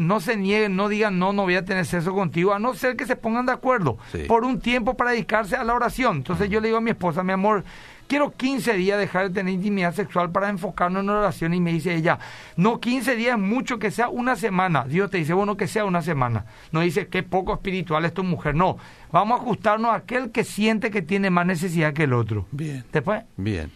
[0.00, 2.96] no se nieguen, no digan no, no voy a tener sexo contigo, a no ser
[2.96, 4.24] que se pongan de acuerdo Sí.
[4.28, 6.18] por un tiempo para dedicarse a la oración.
[6.18, 7.64] Entonces yo le digo a mi esposa, mi amor,
[8.06, 11.72] quiero 15 días dejar de tener intimidad sexual para enfocarnos en la oración y me
[11.72, 12.18] dice ella,
[12.56, 14.84] no, 15 días es mucho, que sea una semana.
[14.84, 16.46] Dios te dice, bueno, que sea una semana.
[16.72, 18.54] No dice, qué poco espiritual es tu mujer.
[18.54, 18.78] No,
[19.12, 22.46] vamos a ajustarnos a aquel que siente que tiene más necesidad que el otro.
[22.52, 22.84] Bien.
[22.92, 23.70] Después, Bien.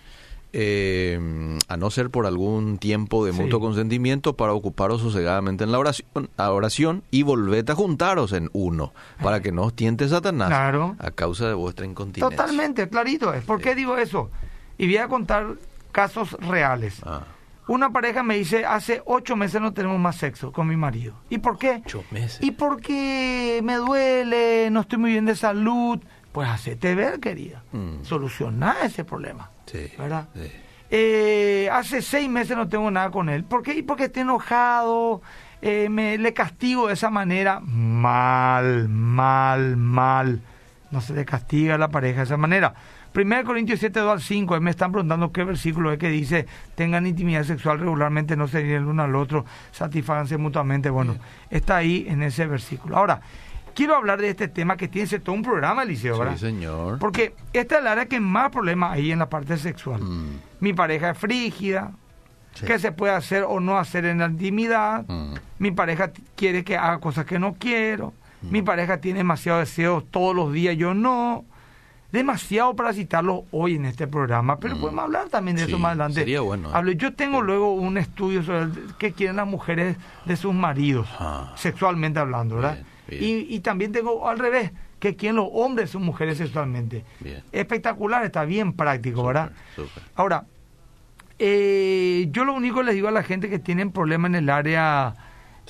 [0.53, 3.41] Eh, a no ser por algún tiempo de Sí.
[3.41, 8.51] mutuo consentimiento para ocuparos sosegadamente en la oración, a oración y volved a juntaros en
[8.53, 10.97] uno, para que no os tiente Satanás Claro.
[10.99, 12.37] a causa de vuestra incontinencia.
[12.37, 13.45] totalmente, clarito es.
[13.45, 14.31] ¿Por qué digo eso?
[14.79, 15.55] Y voy a contar
[15.93, 17.01] casos reales.
[17.05, 17.23] Ah,
[17.69, 21.15] Una pareja me dice, hace ocho meses no tenemos más sexo con mi marido.
[21.29, 21.81] ¿Y por qué?
[21.87, 22.39] ocho meses.
[22.43, 26.01] Y porque me duele, no estoy muy bien de salud.
[26.33, 27.63] Pues hacete ver, querida.
[27.71, 28.03] Mm.
[28.03, 29.50] Solucioná ese problema.
[29.71, 30.29] Sí, ¿Verdad?
[30.35, 30.51] sí.
[30.93, 33.45] Eh, hace seis meses no tengo nada con él.
[33.45, 33.75] ¿Por qué?
[33.75, 35.23] Y porque estoy enojado,
[35.63, 37.61] eh, me, le castigo de esa manera.
[37.61, 40.41] Mal, mal, mal.
[40.91, 42.75] No se le castiga a la pareja de esa manera.
[43.15, 46.47] 1 Corintios 7, 2 al 5, ahí me están preguntando qué versículo es que dice,
[46.77, 50.91] tengan intimidad sexual regularmente, no se el uno al otro, satisfáganse mutuamente.
[50.91, 51.17] Bueno,
[51.51, 52.97] está ahí en ese versículo.
[52.97, 53.21] Ahora,
[53.75, 56.35] quiero hablar de este tema que tiene todo un programa, Eliseo, ¿verdad?
[56.35, 56.99] Sí, señor.
[56.99, 60.01] Porque esta es la área que más problemas hay en la parte sexual.
[60.03, 61.93] Mm, Mi pareja es frígida.
[62.55, 62.67] Sí.
[62.67, 65.05] ¿Qué se puede hacer o no hacer en la intimidad?
[65.09, 68.13] mm, Mi pareja quiere que haga cosas que no quiero.
[68.43, 68.51] Mm.
[68.51, 71.45] Mi pareja tiene demasiado deseo todos los días, yo no.
[72.13, 75.91] Demasiado para citarlo hoy en este programa, pero podemos hablar también de Sí, eso más
[75.91, 76.19] adelante.
[76.19, 76.73] sería bueno, ¿eh?
[76.75, 78.67] Hablo- yo tengo luego un estudio sobre
[78.99, 81.53] qué quieren las mujeres de sus maridos, Ah.
[81.55, 82.75] sexualmente hablando, ¿verdad?
[82.75, 82.87] Bien,
[83.19, 87.05] Y, y también tengo al revés, qué quieren los hombres sus mujeres sexualmente.
[87.21, 87.43] Bien.
[87.53, 89.53] Espectacular, está bien práctico, ¿verdad?
[89.75, 90.03] Súper, súper.
[90.15, 90.45] Ahora,
[91.39, 94.51] eh, yo lo único que les digo a la gente que tienen problema en el
[94.51, 95.15] área,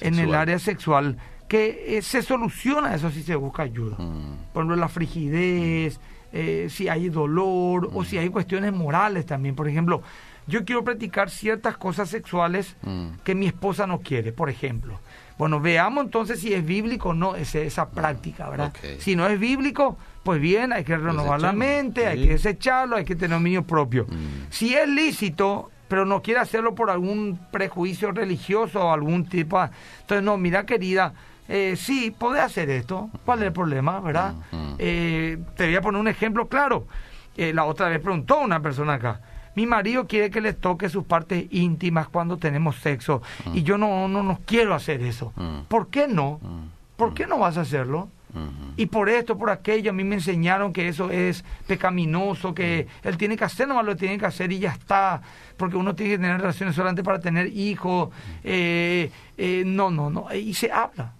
[0.00, 0.35] en el Sexual.
[0.40, 1.16] área sexual,
[1.48, 3.96] que eh, se soluciona eso si se busca ayuda.
[3.98, 6.00] Mm, Por ejemplo, la frigidez,
[6.33, 9.55] eh, si hay dolor o si hay cuestiones morales también.
[9.55, 10.03] Por ejemplo,
[10.46, 14.98] yo quiero practicar ciertas cosas sexuales mm, que mi esposa no quiere, por ejemplo.
[15.40, 18.74] Bueno, veamos entonces si es bíblico o no esa práctica, ¿verdad?
[19.00, 23.07] Si no es bíblico, pues bien, hay que renovar la mente, hay que desecharlo, hay
[23.07, 24.05] que tener dominio propio.
[24.07, 24.50] Mm.
[24.50, 29.59] Si es lícito, pero no quiere hacerlo por algún prejuicio religioso o algún tipo...
[29.62, 29.70] de-
[30.03, 31.14] Entonces, no, mira querida,
[31.48, 34.35] eh, sí, podés hacer esto, ¿cuál es el problema, verdad?
[34.79, 36.87] Eh, te voy a poner un ejemplo claro.
[37.35, 39.22] Eh, la otra vez preguntó una persona acá.
[39.57, 43.21] Mi marido quiere que le toque sus partes íntimas cuando tenemos sexo
[43.53, 45.33] y yo no, no, no quiero hacer eso.
[45.37, 45.63] Mm.
[45.69, 46.39] ¿Por qué no?
[46.43, 48.09] mm, ¿Por qué no vas a hacerlo?
[48.33, 48.75] mhm.
[48.77, 53.17] Y por esto, por aquello, a mí me enseñaron que eso es pecaminoso, que él
[53.17, 55.21] tiene que hacer, nomás lo tiene que hacer y ya está,
[55.57, 58.11] porque uno tiene que tener relaciones solamente para tener hijos.
[58.45, 61.13] Eh, eh, no, no, no, y se habla.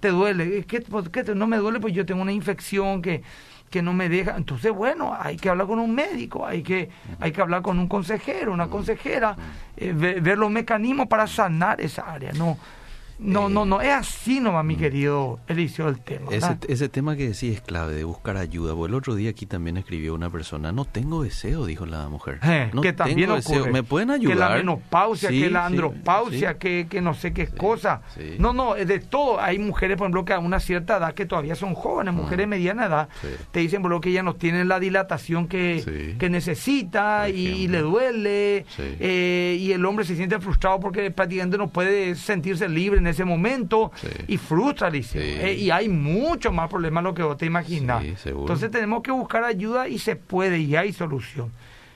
[0.00, 0.64] ¿Te duele?
[0.64, 1.80] ¿Qué, te- no me duele?
[1.80, 3.22] Pues yo tengo una infección que,
[3.70, 4.36] que no me deja.
[4.36, 6.88] Entonces, bueno, hay que hablar con un médico, hay que,
[7.20, 9.36] hay que hablar con un consejero, una consejera,
[9.76, 12.32] eh, ve- ver, los mecanismos para sanar esa área.
[12.32, 12.56] No,
[13.18, 16.30] no, Eh, no, no, es así nomás, mi querido Eliseo, el tema.
[16.30, 18.74] Ese, ese tema que decís es clave, de buscar ayuda.
[18.74, 22.38] Porque el otro día aquí también escribió una persona, no tengo deseo, dijo la mujer.
[22.42, 23.58] Eh, no que también tengo ocurre.
[23.58, 23.72] deseo.
[23.72, 24.34] ¿Me pueden ayudar?
[24.34, 26.58] Que la menopausia, Sí, que la andropausia, sí.
[26.58, 28.02] que, que no sé qué cosa.
[28.38, 29.40] No, no, es de todo.
[29.40, 32.46] Hay mujeres, por ejemplo, que a una cierta edad, que todavía son jóvenes, mujeres de
[32.46, 33.08] mediana edad,
[33.50, 37.80] te dicen, por ejemplo, que ya no tienen la dilatación que, que necesita y, le
[37.80, 38.64] duele.
[38.78, 43.24] Eh, y el hombre se siente frustrado porque prácticamente no puede sentirse libre en ese
[43.24, 44.08] momento Sí.
[44.28, 44.90] y frustra.
[44.90, 45.18] Sí.
[45.18, 48.02] Eh, y hay mucho más problemas de lo que vos te imaginas.
[48.22, 48.28] Sí.
[48.30, 51.50] Entonces tenemos que buscar ayuda y se puede y hay solución.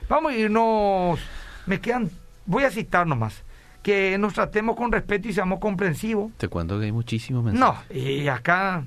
[0.09, 1.19] Vamos a irnos,
[1.65, 2.09] me quedan,
[2.45, 3.43] voy a citar nomás,
[3.81, 6.31] que nos tratemos con respeto y seamos comprensivos.
[6.37, 7.97] Te cuento que hay muchísimos No, mensajes.
[7.97, 8.83] y acá,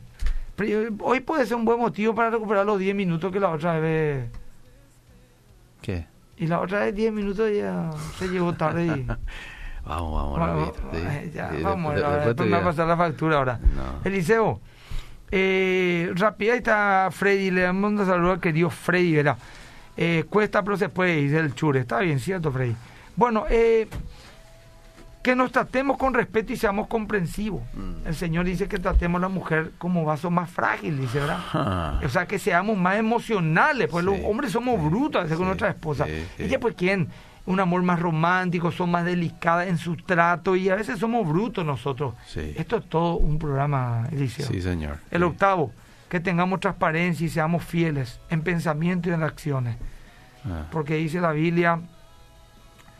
[1.00, 4.28] hoy puede ser un buen motivo para recuperar los 10 minutos que la otra vez,
[5.82, 6.06] ¿Qué?
[6.38, 9.06] y la otra vez 10 minutos ya se llegó tarde y...
[9.86, 10.98] Vamos, vamos, Vamos, sí.
[10.98, 13.58] eh, ya, Sí, vamos, después- me va a pasar la factura ahora.
[13.62, 14.00] No.
[14.04, 14.60] Eliseo,
[15.30, 19.38] eh, rápida ahí está Freddy, le damos un saludo al querido Freddy, ¿verdad?
[19.96, 21.80] Eh, cuesta, pero se puede, dice el chure.
[21.80, 22.74] Está bien, ¿cierto, Freddy?
[23.16, 23.88] Bueno, eh,
[25.22, 27.62] que nos tratemos con respeto y seamos comprensivos.
[27.74, 28.06] Mm.
[28.08, 31.38] El Señor dice que tratemos a la mujer como vaso más frágil, dice, ¿verdad?
[31.54, 32.00] Ah.
[32.04, 35.46] O sea, que seamos más emocionales, pues Sí, los hombres somos brutos a veces con
[35.46, 36.04] sí, nuestra esposa.
[36.06, 36.42] sí, sí.
[36.44, 37.08] Ella, pues, ¿quién?
[37.46, 41.64] Un amor más romántico, son más delicadas en su trato y a veces somos brutos
[41.64, 42.14] nosotros.
[42.26, 42.52] Sí.
[42.56, 44.46] Esto es todo un programa, Eliseo.
[44.46, 44.98] Sí, señor.
[45.10, 45.24] El Sí.
[45.24, 45.72] octavo,
[46.08, 49.76] que tengamos transparencia y seamos fieles en pensamiento y en acciones.
[50.44, 50.66] Ah.
[50.72, 51.80] Porque dice la Biblia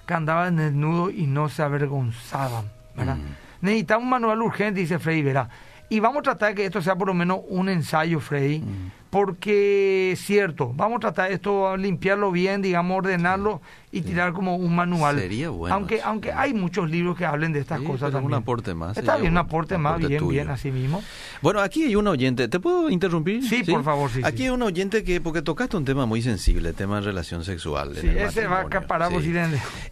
[0.06, 2.70] que andaban desnudos y no se avergonzaban.
[2.96, 3.16] ¿verdad?
[3.16, 3.34] Mm.
[3.62, 5.48] Necesitamos un manual urgente, dice Freddy, ¿verdad?
[5.88, 8.90] Y vamos a tratar de que esto sea por lo menos un ensayo, Freddy, Mm.
[9.10, 13.60] Porque es cierto, vamos a tratar esto, limpiarlo bien, digamos, ordenarlo
[13.92, 15.18] y tirar como un manual.
[15.18, 16.06] Sería bueno Aunque, eso.
[16.06, 18.42] aunque hay muchos libros que hablen de estas Sí, cosas pero un también.
[18.42, 20.30] aporte más Está bien, un aporte más, aporte bien, tuyo.
[20.32, 21.02] bien, así mismo.
[21.40, 22.48] Bueno, aquí hay un oyente.
[22.48, 23.42] ¿Te puedo interrumpir?
[23.42, 26.68] Sí, por favor, sí, Aquí hay un oyente que, porque tocaste un tema muy sensible,
[26.70, 27.96] el tema de relación sexual.
[27.96, 29.10] en Sí, el ese va a acaparar.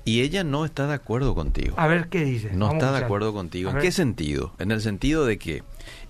[0.04, 1.74] Y ella no está de acuerdo contigo.
[1.78, 2.50] A ver qué dice.
[2.52, 3.70] No Vamos está de acuerdo contigo.
[3.70, 4.52] ¿En qué sentido?
[4.58, 5.62] En el sentido de que,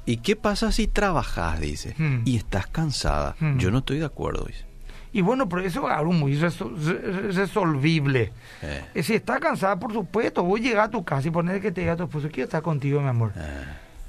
[0.07, 2.23] ¿y qué pasa si trabajas, dice, Hmm.
[2.25, 3.37] y estás cansada?
[3.40, 3.59] Hmm.
[3.59, 4.64] Yo no estoy de acuerdo, dice.
[5.12, 8.33] Y bueno, pero eso es algo muy resol- re- resolvible.
[8.62, 11.61] Eh, Eh, Si estás cansada, por supuesto, voy a llegar a tu casa y poner
[11.61, 13.33] que te diga a tu esposo, quiero estar contigo, mi amor.
[13.37, 13.64] eh,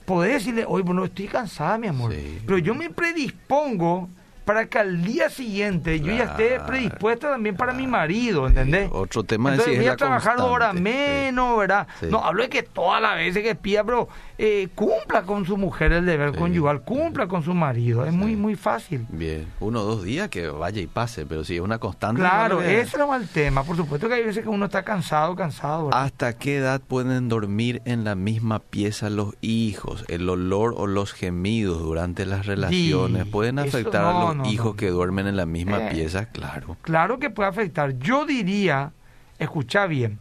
[0.06, 2.12] Podés decirle, oye, bueno, estoy cansada, mi amor.
[2.14, 2.40] Sí.
[2.46, 4.10] Pero yo me predispongo
[4.46, 8.90] para que al día siguiente yo ya esté predispuesta también para mi marido, ¿entendés?
[8.94, 11.88] otro tema es Entonces si es voy a trabajar dos horas menos, ¿verdad?
[12.00, 12.06] Sí.
[12.12, 15.94] No, hablo de que todas las veces que pida, pero eh, cumpla con su mujer
[15.94, 16.38] el deber Sí.
[16.40, 18.06] conyugal, cumpla con su marido.
[18.06, 18.36] Es muy, Sí.
[18.36, 19.06] muy fácil.
[19.10, 22.20] bien, uno o dos días que vaya y pase, pero si es una constante.
[22.22, 23.64] Claro, no ese es el tema.
[23.64, 25.86] Por supuesto que hay veces que uno está cansado, cansado.
[25.86, 26.04] ¿verdad?
[26.04, 30.04] ¿Hasta qué edad pueden dormir en la misma pieza los hijos?
[30.10, 34.46] El olor o los gemidos durante las relaciones pueden eso afectar no, a los no,
[34.52, 35.90] hijos que duermen en la misma Eh.
[35.94, 36.76] pieza, claro.
[36.82, 37.98] Claro que puede afectar.
[38.00, 38.92] Yo diría,
[39.40, 40.20] escucha bien,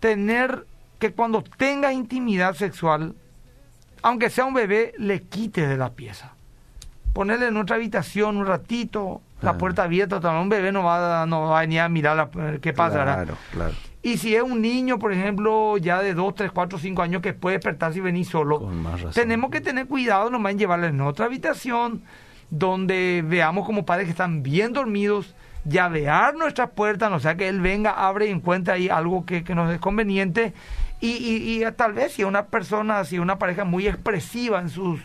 [0.00, 0.66] tener
[0.98, 3.14] que cuando tengas intimidad sexual,
[4.04, 6.34] aunque sea un bebé, le quites de la pieza.
[7.12, 9.58] Ponerle en otra habitación un ratito, la Ah.
[9.58, 12.58] puerta abierta, también un bebé no va, a- no va a venir a mirar la-
[12.60, 13.14] qué pasará.
[13.16, 13.72] Claro, claro.
[14.02, 17.32] Y si es un niño, por ejemplo, ya de 2, 3, 4, 5 años que
[17.32, 19.12] puede despertarse y venir solo, Con más razón.
[19.14, 22.02] tenemos que tener cuidado nomás en llevarle en otra habitación
[22.50, 27.60] donde veamos como padres que están bien dormidos, llavear nuestras puertas, no sea que él
[27.62, 30.52] venga, abre y encuentre ahí algo que, que nos es conveniente.
[31.04, 31.10] Y,
[31.60, 35.00] y- y tal vez si una persona, si una pareja muy expresiva en sus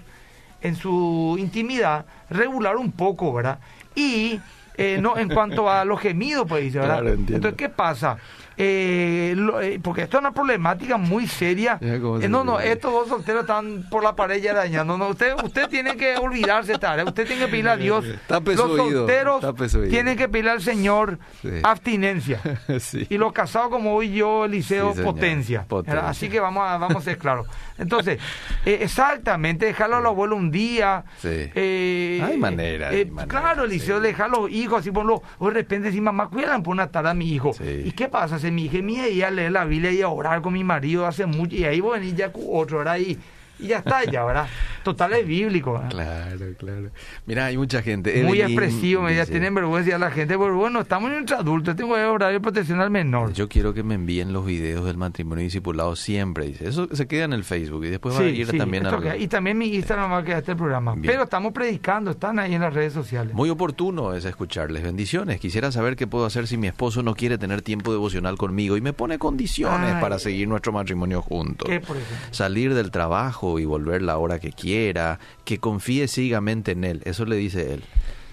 [0.62, 3.60] en su intimidad, regular un poco, ¿verdad?
[3.96, 4.40] Y
[4.76, 6.96] eh, no en cuanto a los gemidos, pues dice, ¿verdad?
[7.02, 7.36] Claro.
[7.36, 8.18] Entonces, ¿qué pasa?
[8.62, 11.78] Eh, lo- eh, porque esto es una problemática muy seria.
[11.80, 11.98] Eh,
[12.30, 14.98] no, no, estos dos solteros están por la pared ya dañando.
[14.98, 18.04] No, usted, usted tiene que olvidarse, tal, usted tiene que pedirle a Dios.
[18.06, 21.52] Está Los solteros está tienen que pedirle al Señor Sí.
[21.64, 22.42] abstinencia.
[22.80, 23.08] sí.
[23.10, 25.14] Y los casados como hoy yo, Eliseo, Sí, señor.
[25.14, 25.64] potencia.
[25.66, 26.10] Potencia.
[26.10, 27.48] Así que vamos a, vamos a ser claros.
[27.78, 28.20] Entonces,
[28.66, 31.06] eh, exactamente, dejarlo a los abuelos un día.
[31.24, 35.22] Hay manera, hay manera, claro, Eliseo, dejar a los hijos así, ponlo.
[35.38, 37.52] O de repente, si mamá, cuídala por una tarde a mi hijo.
[37.86, 38.38] ¿Y qué pasa?
[38.38, 41.06] Si mi hija mía iba a leer la Biblia y a orar con mi marido
[41.06, 42.98] hace mucho, y ahí voy a venir ya otro, ¿verdad?
[43.00, 43.20] Y
[43.60, 44.48] y ya está, ya, ¿verdad?
[44.84, 45.74] Total es bíblico.
[45.74, 45.90] ¿verdad?
[45.90, 46.90] Claro, claro.
[47.26, 48.24] Mira, hay mucha gente.
[48.24, 51.94] Muy Evelyn expresivo, me dice, tienen vergüenza la gente, pero bueno, estamos entre adultos, tengo
[51.94, 53.34] horario de protección al menor.
[53.34, 56.68] Yo quiero que me envíen los videos del matrimonio discipulado siempre, dice.
[56.68, 59.02] Eso se queda en el Facebook y después va a ir también al...
[59.02, 59.18] queda.
[59.18, 60.94] Y también mi Instagram va a quedar este programa.
[60.94, 61.06] Bien.
[61.08, 63.34] Pero estamos predicando, están ahí en las redes sociales.
[63.34, 64.84] Muy oportuno es escucharles.
[64.84, 65.40] Bendiciones.
[65.40, 68.82] Quisiera saber qué puedo hacer si mi esposo no quiere tener tiempo devocional conmigo y
[68.82, 70.02] me pone condiciones Ay.
[70.02, 71.68] para seguir nuestro matrimonio juntos.
[71.68, 71.98] ¿Qué, por?
[72.32, 77.02] Salir del trabajo y volver la hora que quiera, que confíe ciegamente en él.
[77.06, 77.84] Eso le dice él.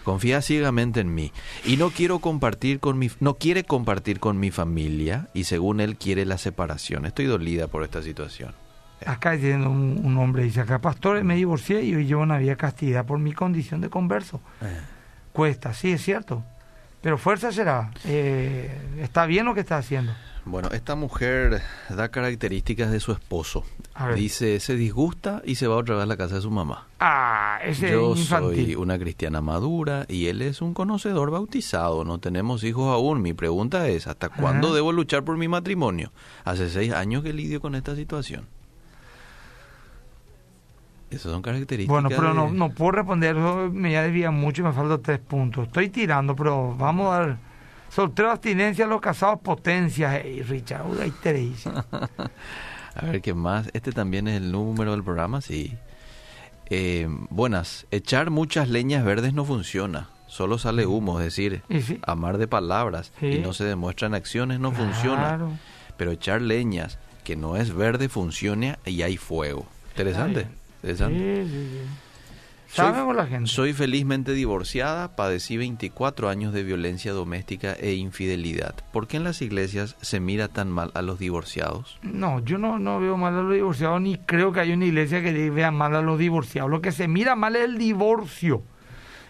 [0.05, 1.33] Confía ciegamente en mí
[1.65, 5.97] y no quiero compartir con mi no quiere compartir con mi familia y según él
[5.97, 7.07] quiere la separación.
[7.07, 8.55] Estoy dolida por esta situación.
[9.05, 12.57] Acá diciendo un, un hombre, dice acá, pastor, me divorcié y hoy llevo una vida
[12.57, 14.41] castidad por mi condición de converso.
[15.33, 16.45] Cuesta, sí, es cierto.
[17.03, 17.91] Pero fuerza será.
[18.05, 20.13] Eh, está bien lo que está haciendo.
[20.49, 23.65] Bueno, esta mujer da características de su esposo.
[24.15, 26.87] Dice, se disgusta y se va otra vez a la casa de su mamá.
[27.01, 28.65] Ah, ese Yo es infantil.
[28.67, 32.05] soy una cristiana madura y él es un conocedor bautizado.
[32.05, 33.23] No tenemos hijos aún.
[33.23, 36.13] Mi pregunta es, ¿hasta cuándo debo luchar por mi matrimonio?
[36.45, 38.47] Hace seis años que lidio con esta situación.
[41.11, 41.93] Esas son características.
[41.93, 45.19] Bueno, pero no, de- no puedo responder, me ya desvía mucho y me faltan tres
[45.19, 45.67] puntos.
[45.67, 47.39] Estoy tirando, pero vamos a dar...
[47.90, 50.20] Soltero, abstinencia, los casados, potencia.
[50.22, 50.85] Hey, Richard,
[51.22, 51.70] te dice.
[52.94, 53.68] A ver, ¿qué más?
[53.75, 55.77] Este también es el número del programa, sí.
[56.70, 57.87] Eh, buenas.
[57.90, 60.09] Echar muchas leñas verdes no funciona.
[60.27, 62.01] Solo sale humo, es decir, sí.
[62.07, 63.27] amar de palabras Sí.
[63.27, 65.38] y no se demuestran acciones no funciona.
[65.96, 69.66] Pero echar leñas que no es verde funciona y hay fuego.
[69.90, 70.49] Interesante.
[70.83, 71.44] Interesante.
[71.44, 71.90] Sí, sí, sí.
[72.69, 73.49] Soy- la gente.
[73.51, 78.75] Soy felizmente divorciada, padecí 24 años de violencia doméstica e infidelidad.
[78.93, 81.99] ¿Por qué en las iglesias se mira tan mal a los divorciados?
[82.03, 85.23] No, yo no, no veo mal a los divorciados, ni creo que haya una iglesia
[85.23, 86.71] que vea mal a los divorciados.
[86.71, 88.63] Lo que se mira mal es el divorcio,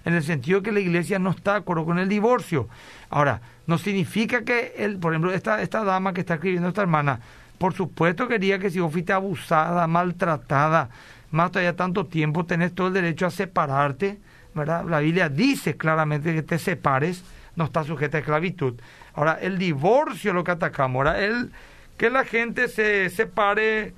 [0.05, 2.69] en el sentido que la iglesia no está de acuerdo con el divorcio.
[3.11, 7.21] Ahora, no significa que, el, por ejemplo, esta, esta dama que está escribiendo esta hermana,
[7.59, 10.91] por supuesto quería que si vos fuiste abusada, maltratada,
[11.31, 14.19] más todavía tanto tiempo, tenés todo el derecho a separarte,
[14.55, 14.85] ¿verdad?
[14.85, 17.23] La Biblia dice claramente que te separes,
[17.57, 18.75] no está sujeta a esclavitud.
[19.15, 20.99] Ahora, el divorcio es lo que atacamos.
[21.07, 21.51] Ahora, el
[21.97, 23.95] que la gente se separe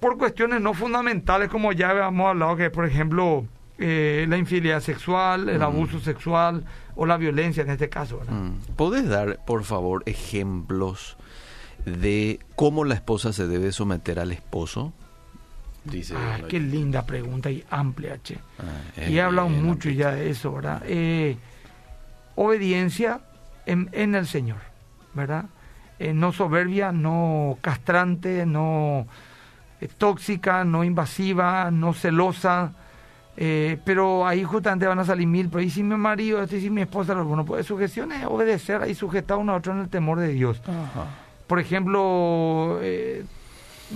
[0.00, 3.44] por cuestiones no fundamentales, como ya habíamos hablado, que por ejemplo
[3.78, 5.62] eh, la infidelidad sexual, el Mm.
[5.62, 8.20] abuso sexual o la violencia en este caso.
[8.28, 8.74] Mm.
[8.76, 11.16] ¿Podés dar, por favor, ejemplos
[11.84, 14.92] de cómo la esposa se debe someter al esposo?
[15.84, 16.14] Dice.
[16.16, 18.38] Ah, qué linda pregunta y amplia, che.
[18.60, 20.82] ah, Y he hablado mucho ya de eso, ¿verdad?
[20.86, 21.36] Eh,
[22.34, 23.20] obediencia
[23.66, 24.58] en, en el Señor,
[25.14, 25.46] ¿verdad?
[25.98, 29.06] Eh, no soberbia, no castrante, no
[29.80, 32.72] eh, tóxica, no invasiva, no celosa.
[33.36, 36.70] pero ahí justamente van a salir mil, pero y si mi marido, este y si
[36.70, 40.18] mi esposa, bueno, pues sujeción es obedecer y sujetar uno a otro en el temor
[40.20, 40.60] de Dios.
[40.66, 41.06] Ajá.
[41.46, 42.78] Por ejemplo,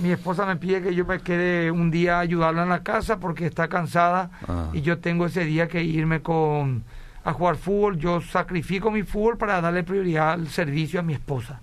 [0.02, 3.18] mi esposa me pide que yo me quede un día a ayudarla en la casa
[3.18, 4.70] porque está cansada Ah.
[4.72, 6.84] y yo tengo ese día que irme con
[7.24, 7.98] a jugar fútbol.
[7.98, 11.60] Yo sacrifico mi fútbol para darle prioridad al servicio a mi esposa.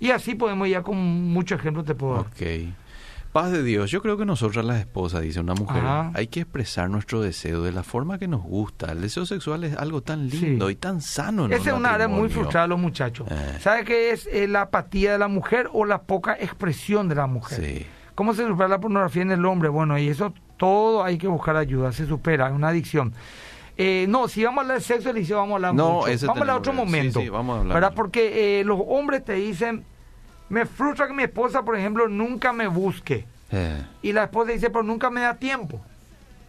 [0.00, 0.96] Y así podemos ya con
[1.32, 2.26] muchos ejemplos te puedo dar.
[2.26, 2.74] Ok.
[3.34, 6.12] Paz de Dios, yo creo que nosotras las esposas, dice una mujer, Ajá.
[6.14, 8.92] hay que expresar nuestro deseo de la forma que nos gusta.
[8.92, 10.74] El deseo sexual es algo tan lindo Sí.
[10.74, 11.46] y tan sano.
[11.46, 13.26] En Esa es un una área muy frustrada de los muchachos.
[13.28, 13.58] Eh.
[13.60, 17.26] ¿Sabe qué es eh, la apatía de la mujer o la poca expresión de la
[17.26, 17.60] mujer?
[17.60, 17.86] Sí.
[18.14, 19.68] ¿Cómo se supera la pornografía en el hombre?
[19.68, 23.14] Bueno, y eso todo hay que buscar ayuda, se supera, es una adicción.
[23.76, 26.06] Eh, no, si vamos a hablar de sexo, Eliseo, vamos a hablar No, mucho.
[26.06, 27.20] ese Vamos a hablar otro sí, momento.
[27.20, 27.74] sí, vamos a hablar.
[27.74, 27.92] ¿Verdad?
[27.96, 29.84] Porque eh, los hombres te dicen,
[30.54, 33.26] me frustra que mi esposa, por ejemplo, nunca me busque.
[33.50, 35.80] Eh, Y la esposa dice, pero nunca me da tiempo.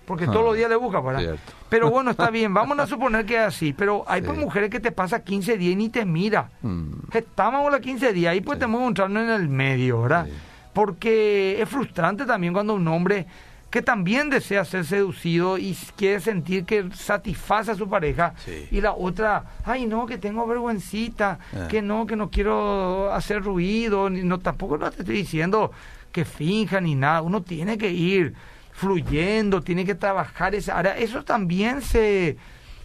[0.06, 1.20] Porque Ah, todos los días le busca, ¿verdad?
[1.22, 1.54] cierto.
[1.70, 3.74] Pero bueno, está bien, vamos a suponer que es así.
[3.74, 4.28] Pero hay Sí.
[4.28, 6.50] pues mujeres que te pasa 15 días y ni te mira.
[6.62, 8.60] mm, Estamos los 15 días, ahí pues Sí.
[8.60, 10.28] tenemos que encontrarnos en el medio, ¿verdad?
[10.28, 10.34] Sí.
[10.74, 13.26] Porque es frustrante también cuando un hombre
[13.76, 18.70] que también desea ser seducido y quiere sentir que satisface a su pareja Sí.
[18.72, 21.68] y la otra, ay no, que tengo vergüencita, Ah.
[21.68, 25.74] que no, que no quiero hacer ruido, ni, no tampoco no te estoy diciendo
[26.14, 28.34] que finja ni nada, uno tiene que ir
[28.72, 32.38] fluyendo, tiene que trabajar esa área, eso también se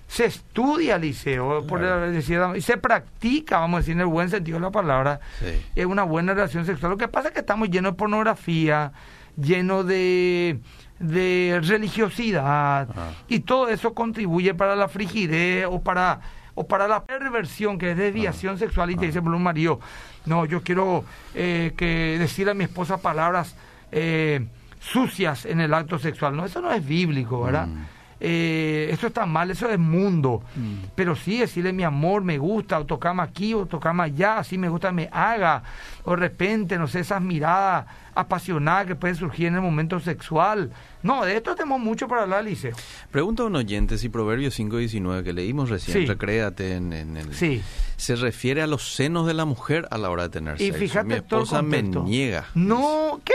[0.08, 2.10] se estudia, Liceo, por Claro.
[2.10, 5.54] decir, y se practica, vamos a decir, en el buen sentido de la palabra, sí.
[5.76, 6.90] es una buena relación sexual.
[6.90, 8.90] Lo que pasa es que estamos llenos de pornografía,
[9.36, 10.58] llenos de,
[11.00, 13.10] de religiosidad, Ah.
[13.26, 16.20] y todo eso contribuye para la frigidez o para
[16.54, 19.08] o para la perversión, que es desviación sexual, y te Ah.
[19.08, 19.80] dice por un marido,
[20.26, 23.56] no, yo quiero eh, que decirle a mi esposa palabras
[23.92, 24.46] eh,
[24.78, 26.36] sucias en el acto sexual.
[26.36, 27.66] No, eso no es bíblico, ¿verdad?
[27.66, 27.84] Mm.
[28.22, 30.42] Eh, eso está mal, eso es mundo.
[30.54, 30.74] Mm.
[30.94, 34.68] Pero sí decirle mi amor, me gusta, o tocame aquí, o tocame allá, así me
[34.68, 35.62] gusta, me haga.
[36.04, 40.70] O de repente, no sé, esas miradas apasionadas que pueden surgir en el momento sexual.
[41.02, 42.74] No, de esto tenemos mucho para hablar, Liceo.
[43.10, 46.06] Pregunta a un oyente si Proverbios 5.19 que leímos recién, Sí.
[46.06, 47.34] recréate en, en el...
[47.34, 47.62] Sí.
[47.96, 50.78] Se refiere a los senos de la mujer a la hora de tener Y sexo.
[50.78, 52.46] fíjate Mi todo el esposa me niega.
[52.54, 53.32] No, ¿qué?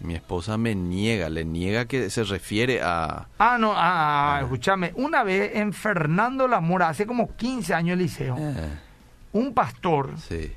[0.00, 3.28] Mi esposa me niega, le niega que se refiere a...
[3.38, 4.92] Ah, no, ah, ah, escúchame.
[4.96, 8.78] Una vez en Fernando La Mora, hace como 15 años, Liceo, Eh,
[9.32, 10.52] un pastor sí.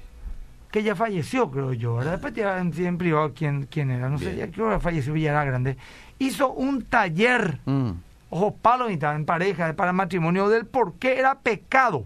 [0.72, 2.14] que ya falleció, creo yo, ¿verdad?
[2.14, 5.32] Después te en, en privado quién, quién era, no sé, ya creo que falleció, ya
[5.32, 5.78] era grande.
[6.20, 7.92] Hizo un taller, Mm,
[8.30, 12.06] ojo, palo y tal, en pareja, para matrimonio, del por qué era pecado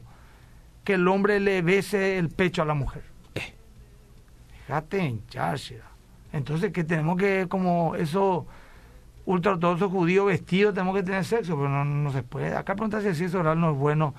[0.84, 3.04] que el hombre le bese el pecho a la mujer.
[3.36, 3.54] Eh.
[4.66, 5.82] Fíjate, hincharse.
[6.38, 8.46] Entonces, que tenemos que, como eso,
[9.26, 12.56] ultraortodoxo judío vestido, tenemos que tener sexo, pero no, no se puede.
[12.56, 14.14] Acá pregunta si el sexo oral no es bueno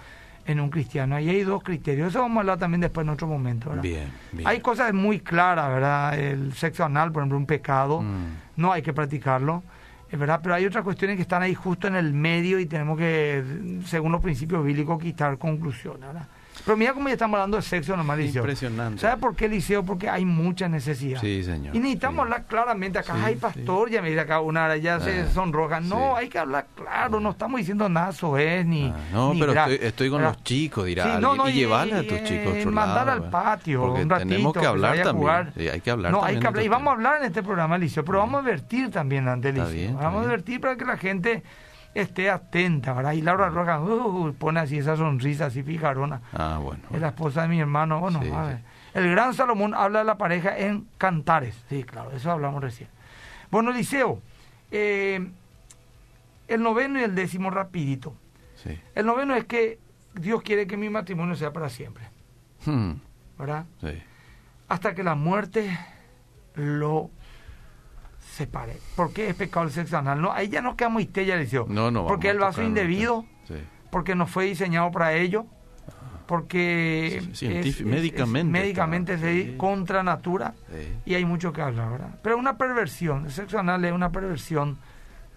[0.47, 1.15] en un cristiano.
[1.17, 2.09] Ahí hay dos criterios.
[2.09, 3.83] Eso vamos a hablar también después en otro momento, ¿verdad?
[3.83, 4.49] bien, bien.
[4.49, 6.19] Hay cosas muy claras, ¿verdad?
[6.19, 8.27] El sexo anal, por ejemplo, un pecado, Mm.
[8.57, 9.63] no hay que practicarlo,
[10.11, 12.97] es verdad, pero hay otras cuestiones que están ahí justo en el medio y tenemos
[12.99, 13.45] que,
[13.85, 16.27] según los principios bíblicos, quitar conclusiones, ¿verdad?
[16.69, 18.43] Pero mira cómo ya estamos hablando de sexo normal, Liceo.
[18.43, 19.01] Impresionante.
[19.01, 19.83] ¿Sabe por qué, Liceo?
[19.85, 21.19] Porque hay mucha necesidad.
[21.19, 21.75] Sí, señor.
[21.75, 22.21] Y necesitamos sí.
[22.21, 22.99] hablar claramente.
[22.99, 25.81] Acá Sí, hay pastor, ya me dice acá una ya se Ah, sonroja.
[25.81, 28.85] No, hay que hablar claro, no estamos diciendo nada soez ni.
[28.85, 30.35] Ah, no, ni pero estoy, estoy con ¿verdad?
[30.35, 33.21] los chicos, dirá no, no, y, llevarle a tus eh, chicos otro mandar lado, al
[33.21, 33.31] ¿verdad?
[33.45, 35.17] patio, Porque un ratito, tenemos que hablar también.
[35.17, 35.53] jugar.
[35.57, 36.65] Sí, hay que hablar No, hay que hablar.
[36.67, 40.23] Y vamos a hablar en este programa, Licio, pero vamos a advertir también ante Vamos
[40.23, 41.43] a advertir para que la gente
[41.95, 43.13] esté atenta, ¿verdad?
[43.13, 46.21] Y Laura Roja uh, pone así esa sonrisa así fijarona.
[46.33, 46.83] Ah, bueno.
[46.93, 48.01] Es la esposa de mi hermano.
[48.01, 48.49] Bueno, Sí, a sí.
[48.49, 48.61] ver.
[48.95, 51.63] El gran Salomón habla de la pareja en cantares.
[51.69, 52.89] Sí, claro, eso hablamos recién.
[53.51, 54.21] Bueno, Liceo,
[54.71, 55.29] eh,
[56.49, 58.15] el noveno y el décimo rapidito.
[58.57, 58.79] Sí.
[58.95, 59.79] El noveno es que
[60.15, 62.05] Dios quiere que mi matrimonio sea para siempre,
[62.65, 62.93] Hmm,
[63.39, 63.67] ¿verdad?
[63.81, 64.03] sí.
[64.69, 65.79] Hasta que la muerte
[66.55, 67.11] lo
[68.39, 68.79] separe.
[68.97, 70.21] ¿Por qué es pecado el sexo anal?
[70.21, 71.67] No, ahí ya nos quedamos histérica, Liceo.
[71.69, 72.07] No, no.
[72.07, 73.55] Porque el vaso indebido, Sí.
[73.91, 75.45] porque no fue diseñado para ello,
[76.27, 77.43] porque es-
[77.85, 79.55] médicamente está, es de sí.
[79.57, 80.93] contra natura Sí.
[81.07, 82.11] y hay mucho que hablar, ¿verdad?
[82.23, 84.79] Pero una perversión, el sexo anal es una perversión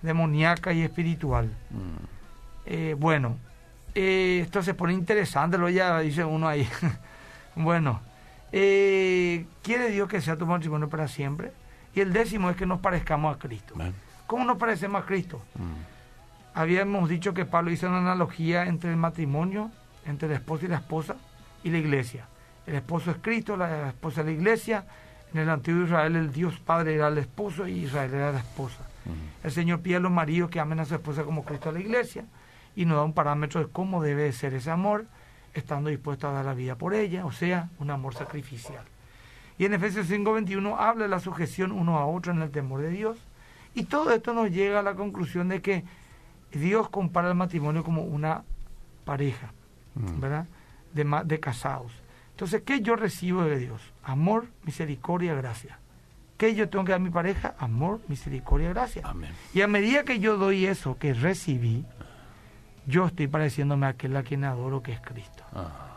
[0.02, 1.46] demoníaca y espiritual.
[1.70, 2.06] Mm,
[2.68, 3.38] Eh, bueno,
[3.96, 6.68] eh, esto se pone interesante, lo ya dice uno ahí.
[7.56, 8.00] bueno,
[8.52, 11.52] eh, ¿quiere Dios que sea tu matrimonio para siempre?
[11.94, 13.76] Y el décimo es que nos parezcamos a Cristo.
[14.28, 15.42] ¿Cómo nos parecemos a Cristo?
[15.56, 15.92] mm,
[16.54, 19.72] Habíamos dicho que Pablo hizo una analogía entre el matrimonio,
[20.06, 21.16] entre el esposo y la esposa,
[21.64, 22.26] y la iglesia.
[22.68, 24.86] El esposo es Cristo, la esposa es la iglesia.
[25.34, 28.84] En el antiguo Israel el Dios Padre era el esposo y Israel era la esposa.
[29.06, 29.46] mm.
[29.46, 31.80] El Señor pide a los maridos que amen a su esposa como Cristo a la
[31.80, 32.26] iglesia
[32.76, 35.06] y nos da un parámetro de cómo debe ser ese amor,
[35.54, 38.84] estando dispuesto a dar la vida por ella, o sea, un amor sacrificial.
[39.58, 42.90] Y en Efesios 5:21 habla de la sujeción uno a otro en el temor de
[42.90, 43.18] Dios.
[43.74, 45.84] Y todo esto nos llega a la conclusión de que
[46.52, 48.44] Dios compara el matrimonio como una
[49.06, 49.54] pareja,
[49.96, 50.20] Mm.
[50.20, 50.46] ¿verdad?
[50.94, 51.92] De, casados.
[52.32, 53.82] Entonces, ¿qué yo recibo de Dios?
[54.04, 55.80] Amor, misericordia, gracia.
[56.38, 57.56] ¿Qué yo tengo que dar a mi pareja?
[57.60, 59.04] Amor, misericordia, gracia.
[59.06, 59.32] Amén.
[59.54, 61.86] Y a medida que yo doy eso que recibí,
[62.88, 65.44] yo estoy pareciéndome a aquel a quien adoro que es Cristo.
[65.54, 65.91] Ah,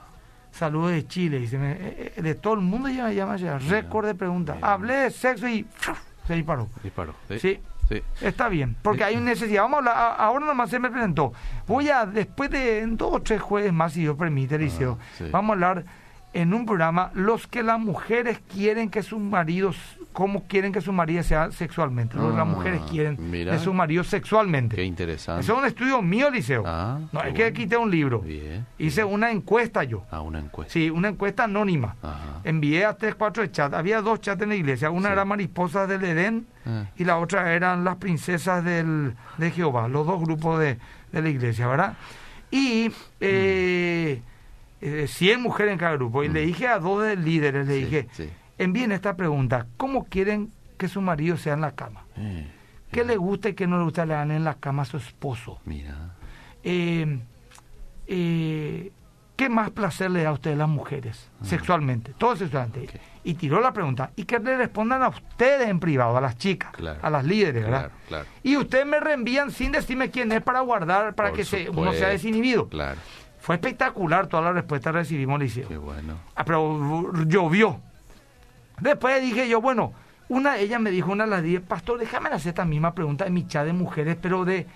[0.55, 3.59] Saludos de Chile, dice, me- eh, eh, de todo el mundo ya me llama ya,
[3.59, 4.57] récord de preguntas.
[4.63, 5.99] Hablé de sexo y ¡fuf!
[6.27, 6.69] se disparó.
[6.83, 7.13] disparó.
[7.29, 7.39] Sí.
[7.41, 8.03] Sí, sí.
[8.21, 9.63] está bien, porque hay una necesidad.
[9.63, 11.33] Vamos a hablar, ahora nomás se me presentó.
[11.67, 15.25] Voy a, después de en dos o tres jueves más, si Dios permite, Eliseo, Ah,
[15.33, 15.85] vamos a hablar
[16.33, 19.77] en un programa los que las mujeres quieren que sus maridos,
[20.15, 23.53] cómo quieren que su marido sea sexualmente, lo que las Ah, mujeres quieren mira.
[23.53, 24.77] de su marido sexualmente.
[24.77, 25.43] Qué interesante.
[25.43, 26.62] Eso es un estudio mío, Liceo.
[26.65, 27.55] Ah, no, es que bueno.
[27.57, 28.21] quité un libro.
[28.21, 28.65] Bien.
[28.79, 30.05] Hice una encuesta yo.
[30.11, 30.73] A una encuesta.
[30.73, 31.97] Sí, una encuesta anónima.
[32.01, 32.41] Ajá.
[32.45, 33.75] Envié a tres, cuatro chats.
[33.75, 34.91] Había dos chats en la iglesia.
[34.91, 35.12] Una Sí.
[35.12, 39.87] era Mariposas del Edén Ah, y la otra eran las princesas del, de Jehová.
[39.89, 40.79] Los dos grupos de,
[41.12, 41.95] de la iglesia, ¿verdad?
[42.51, 42.91] Y
[43.21, 44.23] eh,
[44.81, 46.23] eh, 100 mujeres en cada grupo.
[46.25, 48.31] Y le dije a dos de líderes, le sí, dije, sí.
[48.59, 49.67] Envíen esta pregunta.
[49.77, 52.05] ¿Cómo quieren que su marido sea en la cama?
[52.17, 52.47] Eh,
[52.93, 54.97] ¿Qué le gusta y qué no le gusta le dan en la cama a su
[54.97, 55.59] esposo?
[55.65, 56.15] Mira.
[56.63, 57.19] eh,
[58.07, 58.93] eh,
[59.37, 62.13] ¿qué más placer le da a ustedes las mujeres sexualmente?
[62.17, 63.01] Todo sexualmente.
[63.25, 64.11] Y tiró la pregunta.
[64.17, 67.01] Y que le respondan a ustedes en privado, a las chicas, Claro.
[67.03, 67.91] a las líderes, ¿verdad?
[68.09, 68.27] Claro.
[68.43, 71.93] Y ustedes me reenvían sin decirme quién es para guardar, para Por que se, uno
[71.95, 72.69] sea desinhibido.
[72.69, 73.01] Claro.
[73.41, 75.69] Fue espectacular toda la respuesta que recibimos, Liceo.
[75.69, 76.15] Qué bueno.
[76.35, 77.81] Ah, pero llovió.
[78.81, 79.93] Después dije yo, bueno,
[80.29, 83.27] una de ellas me dijo, una de las diez, pastor, déjame hacer esta misma pregunta
[83.27, 84.66] en mi chat de mujeres, pero de,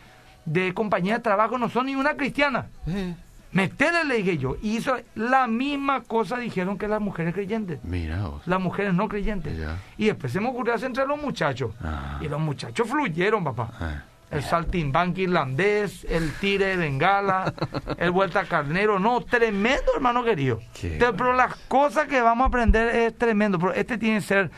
[0.44, 2.66] de compañía de trabajo no son ni una cristiana.
[2.86, 3.14] Eh,
[3.50, 4.56] Metele, le dije yo.
[4.60, 7.80] Y hizo la misma cosa dijeron que las mujeres creyentes.
[7.82, 8.42] mira vos.
[8.46, 9.56] Las mujeres no creyentes.
[9.56, 9.78] Ya.
[9.96, 11.72] Y después se me ocurrió hacer entre los muchachos.
[11.82, 12.18] Ah.
[12.20, 13.70] Y los muchachos fluyeron, papá.
[13.80, 14.02] Ah.
[14.30, 17.54] El saltimbanqui irlandés, el tire de bengala,
[17.98, 18.98] el vuelta carnero.
[18.98, 20.60] No, tremendo, hermano querido.
[20.78, 23.58] Qué pero las cosas que vamos a aprender es tremendo.
[23.58, 24.50] Pero este tiene que ser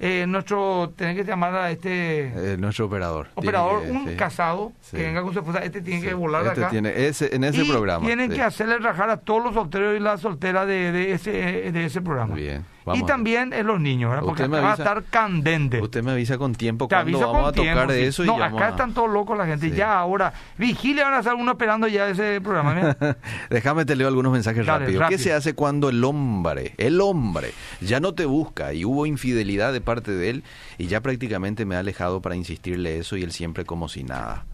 [0.00, 3.28] eh, nuestro, tiene que llamar a este Eh, nuestro operador.
[3.36, 4.16] Operador, que- un sí.
[4.16, 4.96] casado, Sí.
[4.96, 5.60] que venga con su esposa.
[5.60, 6.08] Este tiene Sí.
[6.08, 6.70] que volar Este acá.
[6.70, 8.04] tiene ese, en ese y programa.
[8.04, 11.30] Tienen que hacerle rajar a todos los solteros y las solteras de, de ese,
[11.72, 12.34] de ese programa.
[12.34, 12.64] Bien.
[12.92, 14.24] Y también en los niños, ¿verdad?
[14.26, 15.80] porque va a estar candente.
[15.80, 18.00] Usted me avisa con tiempo Te cuando vamos con a tocar tiempo, sí.
[18.00, 19.70] eso No, acá a- están todos locos la gente.
[19.70, 19.76] Sí.
[19.76, 22.96] Ya ahora, vigilia, van a estar uno esperando ya ese programa.
[23.50, 25.00] Déjame te leo algunos mensajes Dale, rápido.
[25.00, 25.16] rápido.
[25.18, 29.72] ¿Qué se hace cuando el hombre, el hombre, ya no te busca y hubo infidelidad
[29.72, 30.44] de parte de él
[30.76, 34.44] y ya prácticamente me ha alejado para insistirle eso y él siempre como si nada?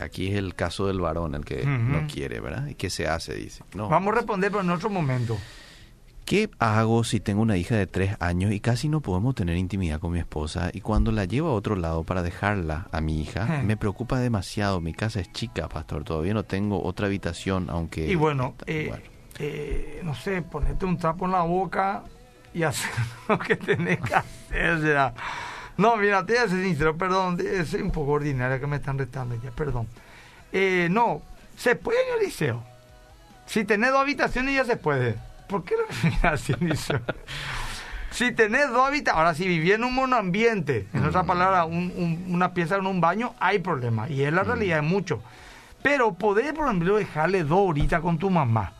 [0.00, 1.68] Aquí es el caso del varón, el que Ujú.
[1.70, 2.66] no quiere, ¿verdad?
[2.66, 3.34] ¿Y qué se hace?
[3.34, 3.62] Dice.
[3.74, 3.88] No.
[3.88, 5.38] Vamos a responder, pero en otro momento.
[6.24, 10.00] ¿Qué hago si tengo una hija de tres años y casi no podemos tener intimidad
[10.00, 10.70] con mi esposa?
[10.72, 14.80] Y cuando la llevo a otro lado para dejarla a mi hija, me preocupa demasiado.
[14.80, 16.04] Mi casa es chica, pastor.
[16.04, 18.06] Todavía no tengo otra habitación, aunque...
[18.06, 19.04] y bueno, eh, bueno.
[19.38, 22.04] eh, no sé, ponete un trapo en la boca
[22.54, 22.90] y hacer
[23.28, 24.80] lo que tenés que hacer.
[24.82, 25.12] ya.
[25.76, 28.96] No, mira, te voy a ser sincero, perdón, es un poco ordinaria que me están
[28.98, 29.88] retando ya, perdón.
[30.52, 31.22] Eh, no,
[31.56, 32.62] se puede en el liceo.
[33.46, 35.16] Si tenés dos habitaciones ya se puede.
[35.52, 36.52] ¿Por qué lo mira así?
[38.10, 42.26] Si tenés dos habitaciones, ahora si vivís en un monoambiente, en otra palabra, un- un-
[42.34, 44.08] una pieza en un baño, hay problema.
[44.08, 45.20] Y es la realidad de muchos.
[45.82, 48.72] Pero podés, por ejemplo, dejarle dos horitas con tu mamá.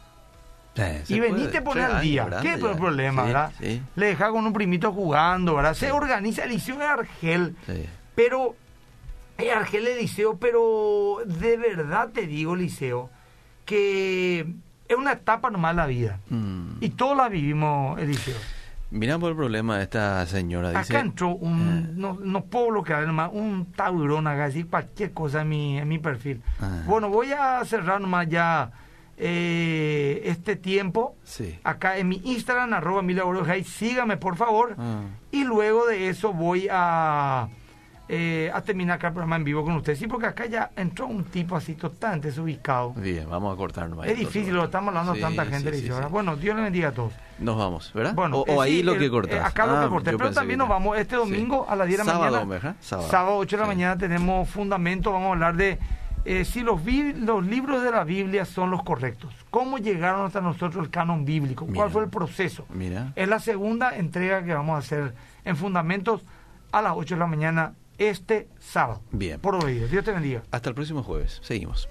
[0.74, 2.28] Se y veniste poner Tres al día.
[2.42, 3.52] ¿Qué problema, Sí, verdad?
[3.58, 5.74] Sí, Le deja con un primito jugando, ¿verdad?
[5.74, 5.92] Se Sí.
[5.92, 7.56] organiza el liceo de Argel.
[7.66, 7.86] sí.
[8.14, 8.54] Pero,
[9.38, 13.10] eh, Argel de liceo, pero de verdad te digo, liceo,
[13.64, 14.46] que
[14.92, 16.18] es una etapa normal de la vida.
[16.28, 16.76] Mm.
[16.80, 18.36] Y todos la vivimos, Eliseo.
[18.92, 20.68] Mira por el problema de esta señora.
[20.68, 25.40] Dice, Acá entró un, no, no puedo bloquear nomás, un taurón acá, decir cualquier cosa
[25.40, 26.42] en mi, en mi perfil.
[26.60, 26.82] Ah.
[26.86, 28.70] Bueno, voy a cerrar nomás ya
[29.16, 31.16] eh, este tiempo.
[31.24, 31.58] Sí.
[31.64, 34.76] Acá en mi Instagram, arroba Borojay, sígame por favor.
[34.78, 35.04] Ah.
[35.30, 37.48] Y luego de eso voy a,
[38.14, 39.98] eh, a terminar acá el programa en vivo con ustedes.
[39.98, 42.92] Sí, porque acá ya entró un tipo así totalmente desubicado.
[42.92, 44.06] Bien, vamos a cortar nomás.
[44.06, 45.72] Es difícil, lo estamos hablando Sí, tanta gente.
[45.72, 45.92] sí, sí.
[46.10, 47.14] Bueno, Dios le bendiga a todos.
[47.38, 48.12] Nos vamos, ¿verdad?
[48.14, 49.42] Bueno, o, eh, o ahí sí, lo que eh, cortás.
[49.46, 52.04] acá lo Ah, que corté, pero también nos vamos este domingo a las 10 de
[52.04, 52.50] la Sábado, mañana.
[52.50, 52.76] ¿verdad?
[52.80, 53.08] Sábado.
[53.08, 55.78] Sábado 8 de la mañana tenemos fundamento, vamos a hablar de
[56.26, 56.80] eh, si los,
[57.16, 59.32] los libros de la Biblia son los correctos.
[59.50, 61.64] ¿Cómo llegaron hasta nosotros el canon bíblico?
[61.64, 61.76] Mira.
[61.78, 62.66] ¿Cuál fue el proceso?
[62.68, 63.12] Mira.
[63.16, 65.14] Es la segunda entrega que vamos a hacer
[65.46, 66.22] en Fundamentos
[66.72, 69.02] a las 8 de la mañana este sábado.
[69.10, 69.40] Bien.
[69.40, 69.88] Por oído.
[69.88, 70.42] Dios te bendiga.
[70.50, 71.40] Hasta el próximo jueves.
[71.42, 71.88] Seguimos.